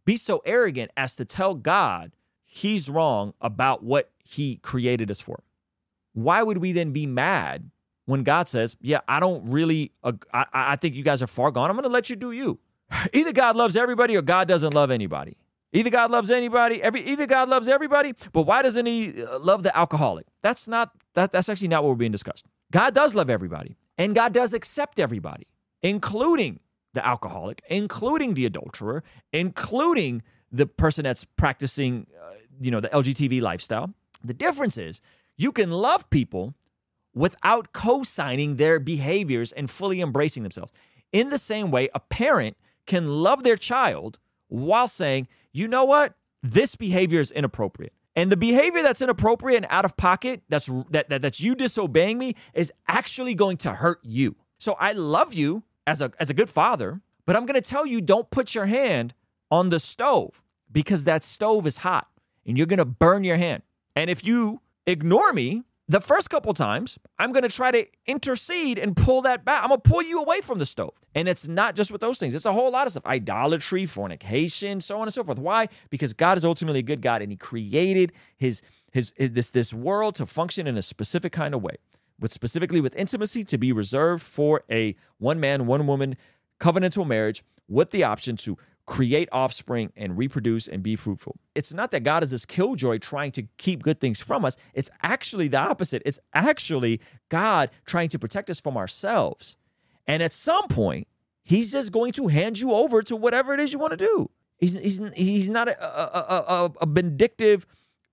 be 0.03 0.17
so 0.17 0.41
arrogant 0.45 0.91
as 0.97 1.15
to 1.15 1.23
tell 1.23 1.55
God 1.55 2.11
he's 2.51 2.89
wrong 2.89 3.33
about 3.41 3.83
what 3.83 4.09
he 4.23 4.55
created 4.57 5.11
us 5.11 5.21
for. 5.21 5.43
Why 6.13 6.41
would 6.41 6.57
we 6.57 6.71
then 6.71 6.91
be 6.91 7.05
mad 7.05 7.69
when 8.05 8.23
God 8.23 8.49
says, 8.49 8.75
Yeah, 8.81 9.01
I 9.07 9.19
don't 9.19 9.47
really, 9.47 9.91
I, 10.03 10.45
I 10.51 10.75
think 10.75 10.95
you 10.95 11.03
guys 11.03 11.21
are 11.21 11.27
far 11.27 11.51
gone. 11.51 11.69
I'm 11.69 11.75
going 11.75 11.83
to 11.83 11.89
let 11.89 12.09
you 12.09 12.15
do 12.15 12.31
you. 12.31 12.59
Either 13.13 13.31
God 13.31 13.55
loves 13.55 13.75
everybody 13.75 14.17
or 14.17 14.23
God 14.23 14.47
doesn't 14.47 14.73
love 14.73 14.89
anybody. 14.89 15.37
Either 15.71 15.91
God 15.91 16.09
loves 16.09 16.31
anybody, 16.31 16.81
every 16.81 17.01
either 17.01 17.27
God 17.27 17.47
loves 17.47 17.67
everybody, 17.67 18.15
but 18.33 18.41
why 18.41 18.63
doesn't 18.63 18.87
he 18.87 19.21
uh, 19.21 19.37
love 19.37 19.61
the 19.61 19.77
alcoholic? 19.77 20.25
That's 20.41 20.67
not 20.67 20.89
that 21.13 21.31
that's 21.31 21.47
actually 21.47 21.67
not 21.67 21.83
what 21.83 21.89
we're 21.89 21.95
being 21.95 22.11
discussed. 22.11 22.47
God 22.71 22.95
does 22.95 23.13
love 23.13 23.29
everybody, 23.29 23.77
and 23.95 24.15
God 24.15 24.33
does 24.33 24.53
accept 24.53 24.99
everybody, 24.99 25.45
including 25.83 26.59
the 26.95 27.05
alcoholic, 27.05 27.61
including 27.69 28.33
the 28.33 28.47
adulterer, 28.47 29.03
including 29.31 30.23
the 30.51 30.65
person 30.65 31.03
that's 31.03 31.23
practicing, 31.23 32.07
uh, 32.19 32.33
you 32.59 32.71
know, 32.71 32.79
the 32.79 32.89
LGTB 32.89 33.41
lifestyle. 33.41 33.93
The 34.23 34.33
difference 34.33 34.77
is 34.77 35.01
you 35.37 35.51
can 35.51 35.71
love 35.71 36.09
people 36.09 36.53
without 37.13 37.73
co 37.73 38.03
signing 38.03 38.57
their 38.57 38.79
behaviors 38.79 39.51
and 39.51 39.69
fully 39.69 40.01
embracing 40.01 40.43
themselves. 40.43 40.73
In 41.11 41.29
the 41.29 41.37
same 41.37 41.71
way, 41.71 41.89
a 41.93 41.99
parent 41.99 42.57
can 42.85 43.07
love 43.07 43.43
their 43.43 43.55
child 43.55 44.19
while 44.47 44.87
saying, 44.87 45.27
you 45.51 45.67
know 45.67 45.85
what? 45.85 46.15
This 46.41 46.75
behavior 46.75 47.19
is 47.19 47.31
inappropriate. 47.31 47.93
And 48.15 48.31
the 48.31 48.37
behavior 48.37 48.81
that's 48.81 49.01
inappropriate 49.01 49.57
and 49.57 49.67
out 49.69 49.85
of 49.85 49.95
pocket, 49.95 50.41
that's 50.49 50.69
that, 50.89 51.09
that 51.09 51.21
that's 51.21 51.39
you 51.39 51.55
disobeying 51.55 52.17
me, 52.17 52.35
is 52.53 52.71
actually 52.87 53.35
going 53.35 53.57
to 53.57 53.73
hurt 53.73 53.99
you. 54.03 54.35
So 54.57 54.73
I 54.79 54.91
love 54.93 55.33
you 55.33 55.63
as 55.87 56.01
a 56.01 56.11
as 56.19 56.29
a 56.29 56.33
good 56.33 56.49
father, 56.49 57.01
but 57.25 57.35
I'm 57.35 57.45
to 57.45 57.61
tell 57.61 57.85
you 57.85 58.01
don't 58.01 58.29
put 58.29 58.55
your 58.55 58.65
hand 58.65 59.13
on 59.51 59.69
the 59.69 59.79
stove 59.79 60.43
because 60.71 61.03
that 61.05 61.23
stove 61.23 61.65
is 61.65 61.77
hot 61.77 62.07
and 62.45 62.57
you're 62.57 62.67
going 62.67 62.77
to 62.77 62.85
burn 62.85 63.23
your 63.23 63.37
hand. 63.37 63.63
And 63.95 64.09
if 64.09 64.25
you 64.25 64.61
ignore 64.85 65.33
me 65.33 65.63
the 65.87 65.99
first 65.99 66.29
couple 66.29 66.53
times, 66.53 66.99
I'm 67.17 67.31
going 67.31 67.43
to 67.43 67.49
try 67.49 67.71
to 67.71 67.85
intercede 68.05 68.77
and 68.77 68.95
pull 68.95 69.23
that 69.23 69.43
back. 69.43 69.63
I'm 69.63 69.69
going 69.69 69.81
to 69.81 69.89
pull 69.89 70.03
you 70.03 70.21
away 70.21 70.41
from 70.41 70.59
the 70.59 70.65
stove. 70.65 70.93
And 71.15 71.27
it's 71.27 71.47
not 71.47 71.75
just 71.75 71.91
with 71.91 72.01
those 72.01 72.19
things. 72.19 72.35
It's 72.35 72.45
a 72.45 72.53
whole 72.53 72.71
lot 72.71 72.85
of 72.85 72.91
stuff. 72.91 73.05
Idolatry, 73.05 73.85
fornication, 73.85 74.81
so 74.81 74.97
on 74.97 75.07
and 75.07 75.13
so 75.13 75.23
forth. 75.23 75.39
Why? 75.39 75.67
Because 75.89 76.13
God 76.13 76.37
is 76.37 76.45
ultimately 76.45 76.79
a 76.79 76.83
good 76.83 77.01
God 77.01 77.21
and 77.21 77.31
he 77.31 77.37
created 77.37 78.13
his 78.37 78.61
his, 78.91 79.13
his 79.17 79.31
this 79.31 79.49
this 79.49 79.73
world 79.73 80.15
to 80.15 80.25
function 80.25 80.67
in 80.67 80.77
a 80.77 80.81
specific 80.81 81.31
kind 81.31 81.53
of 81.53 81.61
way 81.61 81.77
with 82.19 82.31
specifically 82.33 82.81
with 82.81 82.95
intimacy 82.95 83.43
to 83.45 83.57
be 83.57 83.71
reserved 83.71 84.23
for 84.23 84.63
a 84.69 84.95
one 85.17 85.39
man, 85.39 85.65
one 85.65 85.87
woman 85.87 86.17
covenantal 86.59 87.07
marriage 87.07 87.43
with 87.67 87.91
the 87.91 88.03
option 88.03 88.35
to 88.35 88.57
create 88.89 89.29
offspring 89.31 89.93
and 89.95 90.17
reproduce 90.17 90.67
and 90.67 90.81
be 90.81 90.95
fruitful. 90.95 91.37
It's 91.53 91.71
not 91.71 91.91
that 91.91 92.01
God 92.01 92.23
is 92.23 92.31
this 92.31 92.43
killjoy 92.43 92.97
trying 92.97 93.31
to 93.33 93.43
keep 93.59 93.83
good 93.83 94.01
things 94.01 94.19
from 94.19 94.43
us. 94.43 94.57
It's 94.73 94.89
actually 95.03 95.47
the 95.47 95.59
opposite. 95.59 96.01
It's 96.05 96.19
actually 96.33 96.99
God 97.29 97.69
trying 97.85 98.09
to 98.09 98.17
protect 98.17 98.49
us 98.49 98.59
from 98.59 98.75
ourselves. 98.75 99.57
And 100.07 100.23
at 100.23 100.33
some 100.33 100.67
point, 100.67 101.07
He's 101.43 101.71
just 101.71 101.91
going 101.91 102.13
to 102.13 102.27
hand 102.27 102.59
you 102.59 102.71
over 102.71 103.01
to 103.03 103.15
whatever 103.15 103.53
it 103.53 103.59
is 103.59 103.71
you 103.71 103.79
want 103.79 103.91
to 103.91 103.97
do. 103.97 104.29
He's, 104.57 104.75
he's, 104.75 105.01
he's 105.15 105.49
not 105.49 105.67
a, 105.67 105.83
a, 105.83 106.65
a, 106.65 106.71
a 106.81 106.85
vindictive 106.85 107.65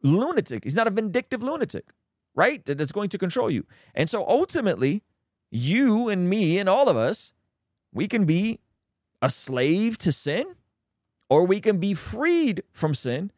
lunatic. 0.02 0.64
He's 0.64 0.76
not 0.76 0.86
a 0.86 0.90
vindictive 0.90 1.42
lunatic 1.42 1.86
right? 2.36 2.62
That's 2.66 2.92
going 2.92 3.08
to 3.08 3.18
control 3.18 3.50
you. 3.50 3.64
And 3.94 4.08
so 4.08 4.22
ultimately, 4.28 5.02
you 5.50 6.08
and 6.10 6.28
me 6.28 6.58
and 6.58 6.68
all 6.68 6.90
of 6.90 6.96
us, 6.96 7.32
we 7.92 8.06
can 8.06 8.26
be 8.26 8.60
a 9.22 9.30
slave 9.30 9.96
to 9.98 10.12
sin 10.12 10.55
or 11.28 11.46
we 11.46 11.60
can 11.60 11.78
be 11.78 11.94
freed 11.94 12.62
from 12.72 12.94
sin 12.94 13.30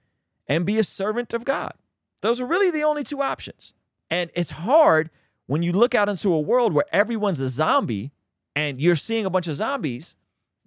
and 0.46 0.66
be 0.66 0.78
a 0.78 0.84
servant 0.84 1.32
of 1.32 1.44
God. 1.44 1.72
Those 2.20 2.40
are 2.40 2.46
really 2.46 2.70
the 2.70 2.84
only 2.84 3.04
two 3.04 3.22
options. 3.22 3.72
And 4.10 4.30
it's 4.34 4.50
hard 4.50 5.10
when 5.46 5.62
you 5.62 5.72
look 5.72 5.94
out 5.94 6.08
into 6.08 6.32
a 6.32 6.40
world 6.40 6.72
where 6.72 6.84
everyone's 6.92 7.40
a 7.40 7.48
zombie 7.48 8.12
and 8.56 8.80
you're 8.80 8.96
seeing 8.96 9.24
a 9.24 9.30
bunch 9.30 9.46
of 9.46 9.54
zombies, 9.54 10.16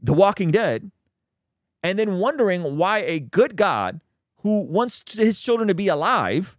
the 0.01 0.13
walking 0.13 0.51
dead, 0.51 0.91
and 1.83 1.97
then 1.97 2.19
wondering 2.19 2.77
why 2.77 2.99
a 2.99 3.19
good 3.19 3.55
God 3.55 3.99
who 4.37 4.61
wants 4.61 5.03
his 5.13 5.39
children 5.39 5.67
to 5.67 5.75
be 5.75 5.87
alive 5.87 6.57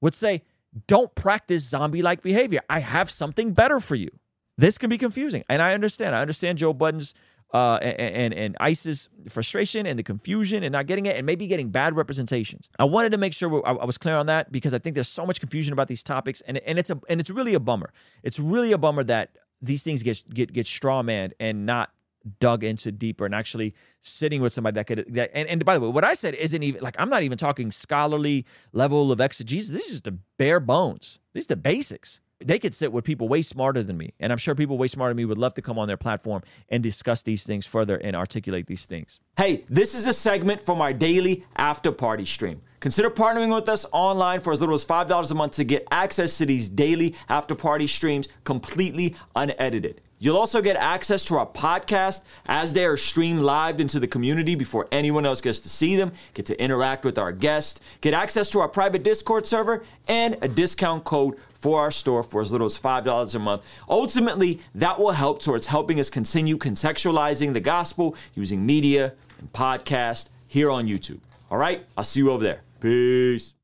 would 0.00 0.14
say, 0.14 0.42
don't 0.86 1.14
practice 1.14 1.64
zombie 1.64 2.02
like 2.02 2.22
behavior. 2.22 2.60
I 2.70 2.80
have 2.80 3.10
something 3.10 3.52
better 3.52 3.80
for 3.80 3.96
you. 3.96 4.10
This 4.56 4.78
can 4.78 4.90
be 4.90 4.98
confusing. 4.98 5.44
And 5.48 5.60
I 5.60 5.72
understand. 5.72 6.14
I 6.14 6.20
understand 6.20 6.58
Joe 6.58 6.72
Budden's 6.72 7.14
uh, 7.52 7.78
and, 7.82 8.32
and, 8.32 8.56
Ice's 8.60 9.08
frustration 9.28 9.84
and 9.84 9.98
the 9.98 10.04
confusion 10.04 10.62
and 10.62 10.72
not 10.72 10.86
getting 10.86 11.06
it 11.06 11.16
and 11.16 11.26
maybe 11.26 11.46
getting 11.48 11.70
bad 11.70 11.96
representations. 11.96 12.70
I 12.78 12.84
wanted 12.84 13.10
to 13.12 13.18
make 13.18 13.32
sure 13.32 13.66
I, 13.66 13.72
was 13.84 13.98
clear 13.98 14.14
on 14.14 14.26
that 14.26 14.52
because 14.52 14.72
I 14.72 14.78
think 14.78 14.94
there's 14.94 15.08
so 15.08 15.26
much 15.26 15.40
confusion 15.40 15.72
about 15.72 15.88
these 15.88 16.02
topics 16.04 16.40
and, 16.42 16.58
and 16.58 16.78
it's 16.78 16.90
a 16.90 17.00
and 17.08 17.18
it's 17.18 17.30
really 17.30 17.54
a 17.54 17.60
bummer. 17.60 17.92
It's 18.22 18.38
really 18.38 18.70
a 18.70 18.78
bummer 18.78 19.02
that 19.04 19.36
these 19.60 19.82
things 19.82 20.02
get 20.02 20.22
get 20.32 20.52
get 20.52 20.66
straw 20.66 21.02
manned 21.02 21.34
and 21.40 21.66
not 21.66 21.90
dug 22.38 22.62
into 22.64 22.92
deeper 22.92 23.24
and 23.24 23.34
actually 23.34 23.74
sitting 24.00 24.42
with 24.42 24.52
somebody 24.52 24.74
that 24.74 24.86
could 24.86 25.06
that, 25.08 25.30
and, 25.32 25.48
and 25.48 25.64
by 25.64 25.74
the 25.74 25.80
way 25.80 25.88
what 25.88 26.04
i 26.04 26.12
said 26.12 26.34
isn't 26.34 26.62
even 26.62 26.82
like 26.82 26.94
i'm 26.98 27.08
not 27.08 27.22
even 27.22 27.38
talking 27.38 27.70
scholarly 27.70 28.44
level 28.72 29.10
of 29.10 29.20
exegesis 29.22 29.70
this 29.70 29.90
is 29.90 30.02
the 30.02 30.10
bare 30.36 30.60
bones 30.60 31.18
these 31.32 31.46
are 31.46 31.48
the 31.48 31.56
basics 31.56 32.20
they 32.44 32.58
could 32.58 32.74
sit 32.74 32.92
with 32.92 33.04
people 33.04 33.28
way 33.28 33.42
smarter 33.42 33.82
than 33.82 33.96
me 33.96 34.12
and 34.20 34.32
i'm 34.32 34.38
sure 34.38 34.54
people 34.54 34.78
way 34.78 34.86
smarter 34.86 35.10
than 35.10 35.16
me 35.16 35.24
would 35.24 35.38
love 35.38 35.54
to 35.54 35.62
come 35.62 35.78
on 35.78 35.88
their 35.88 35.96
platform 35.96 36.42
and 36.68 36.82
discuss 36.82 37.22
these 37.22 37.44
things 37.44 37.66
further 37.66 37.96
and 37.96 38.16
articulate 38.16 38.66
these 38.66 38.86
things 38.86 39.20
hey 39.36 39.64
this 39.68 39.94
is 39.94 40.06
a 40.06 40.12
segment 40.12 40.60
from 40.60 40.80
our 40.80 40.92
daily 40.92 41.44
after 41.56 41.92
party 41.92 42.24
stream 42.24 42.60
Consider 42.80 43.10
partnering 43.10 43.54
with 43.54 43.68
us 43.68 43.84
online 43.92 44.40
for 44.40 44.54
as 44.54 44.60
little 44.60 44.74
as 44.74 44.86
$5 44.86 45.30
a 45.30 45.34
month 45.34 45.52
to 45.52 45.64
get 45.64 45.86
access 45.90 46.38
to 46.38 46.46
these 46.46 46.70
daily 46.70 47.14
after 47.28 47.54
party 47.54 47.86
streams 47.86 48.26
completely 48.44 49.14
unedited. 49.36 50.00
You'll 50.18 50.38
also 50.38 50.62
get 50.62 50.76
access 50.76 51.24
to 51.26 51.38
our 51.38 51.46
podcast 51.46 52.22
as 52.46 52.72
they 52.72 52.86
are 52.86 52.96
streamed 52.96 53.40
live 53.40 53.80
into 53.80 54.00
the 54.00 54.06
community 54.06 54.54
before 54.54 54.86
anyone 54.92 55.26
else 55.26 55.40
gets 55.42 55.60
to 55.60 55.68
see 55.68 55.96
them, 55.96 56.12
get 56.34 56.46
to 56.46 56.62
interact 56.62 57.04
with 57.04 57.18
our 57.18 57.32
guests, 57.32 57.80
get 58.00 58.14
access 58.14 58.50
to 58.50 58.60
our 58.60 58.68
private 58.68 59.02
Discord 59.02 59.46
server, 59.46 59.82
and 60.08 60.36
a 60.42 60.48
discount 60.48 61.04
code 61.04 61.36
for 61.60 61.78
our 61.80 61.90
store 61.90 62.22
for 62.22 62.40
as 62.40 62.50
little 62.50 62.66
as 62.66 62.78
$5 62.78 63.34
a 63.34 63.38
month. 63.38 63.64
Ultimately, 63.88 64.60
that 64.74 64.98
will 64.98 65.12
help 65.12 65.42
towards 65.42 65.66
helping 65.66 66.00
us 66.00 66.10
continue 66.10 66.56
contextualizing 66.56 67.52
the 67.52 67.60
gospel 67.60 68.16
using 68.34 68.64
media 68.64 69.14
and 69.38 69.52
podcast 69.52 70.30
here 70.48 70.70
on 70.70 70.88
YouTube. 70.88 71.20
All 71.50 71.58
right, 71.58 71.86
I'll 71.96 72.04
see 72.04 72.20
you 72.20 72.30
over 72.30 72.42
there. 72.42 72.62
Peace. 72.80 73.59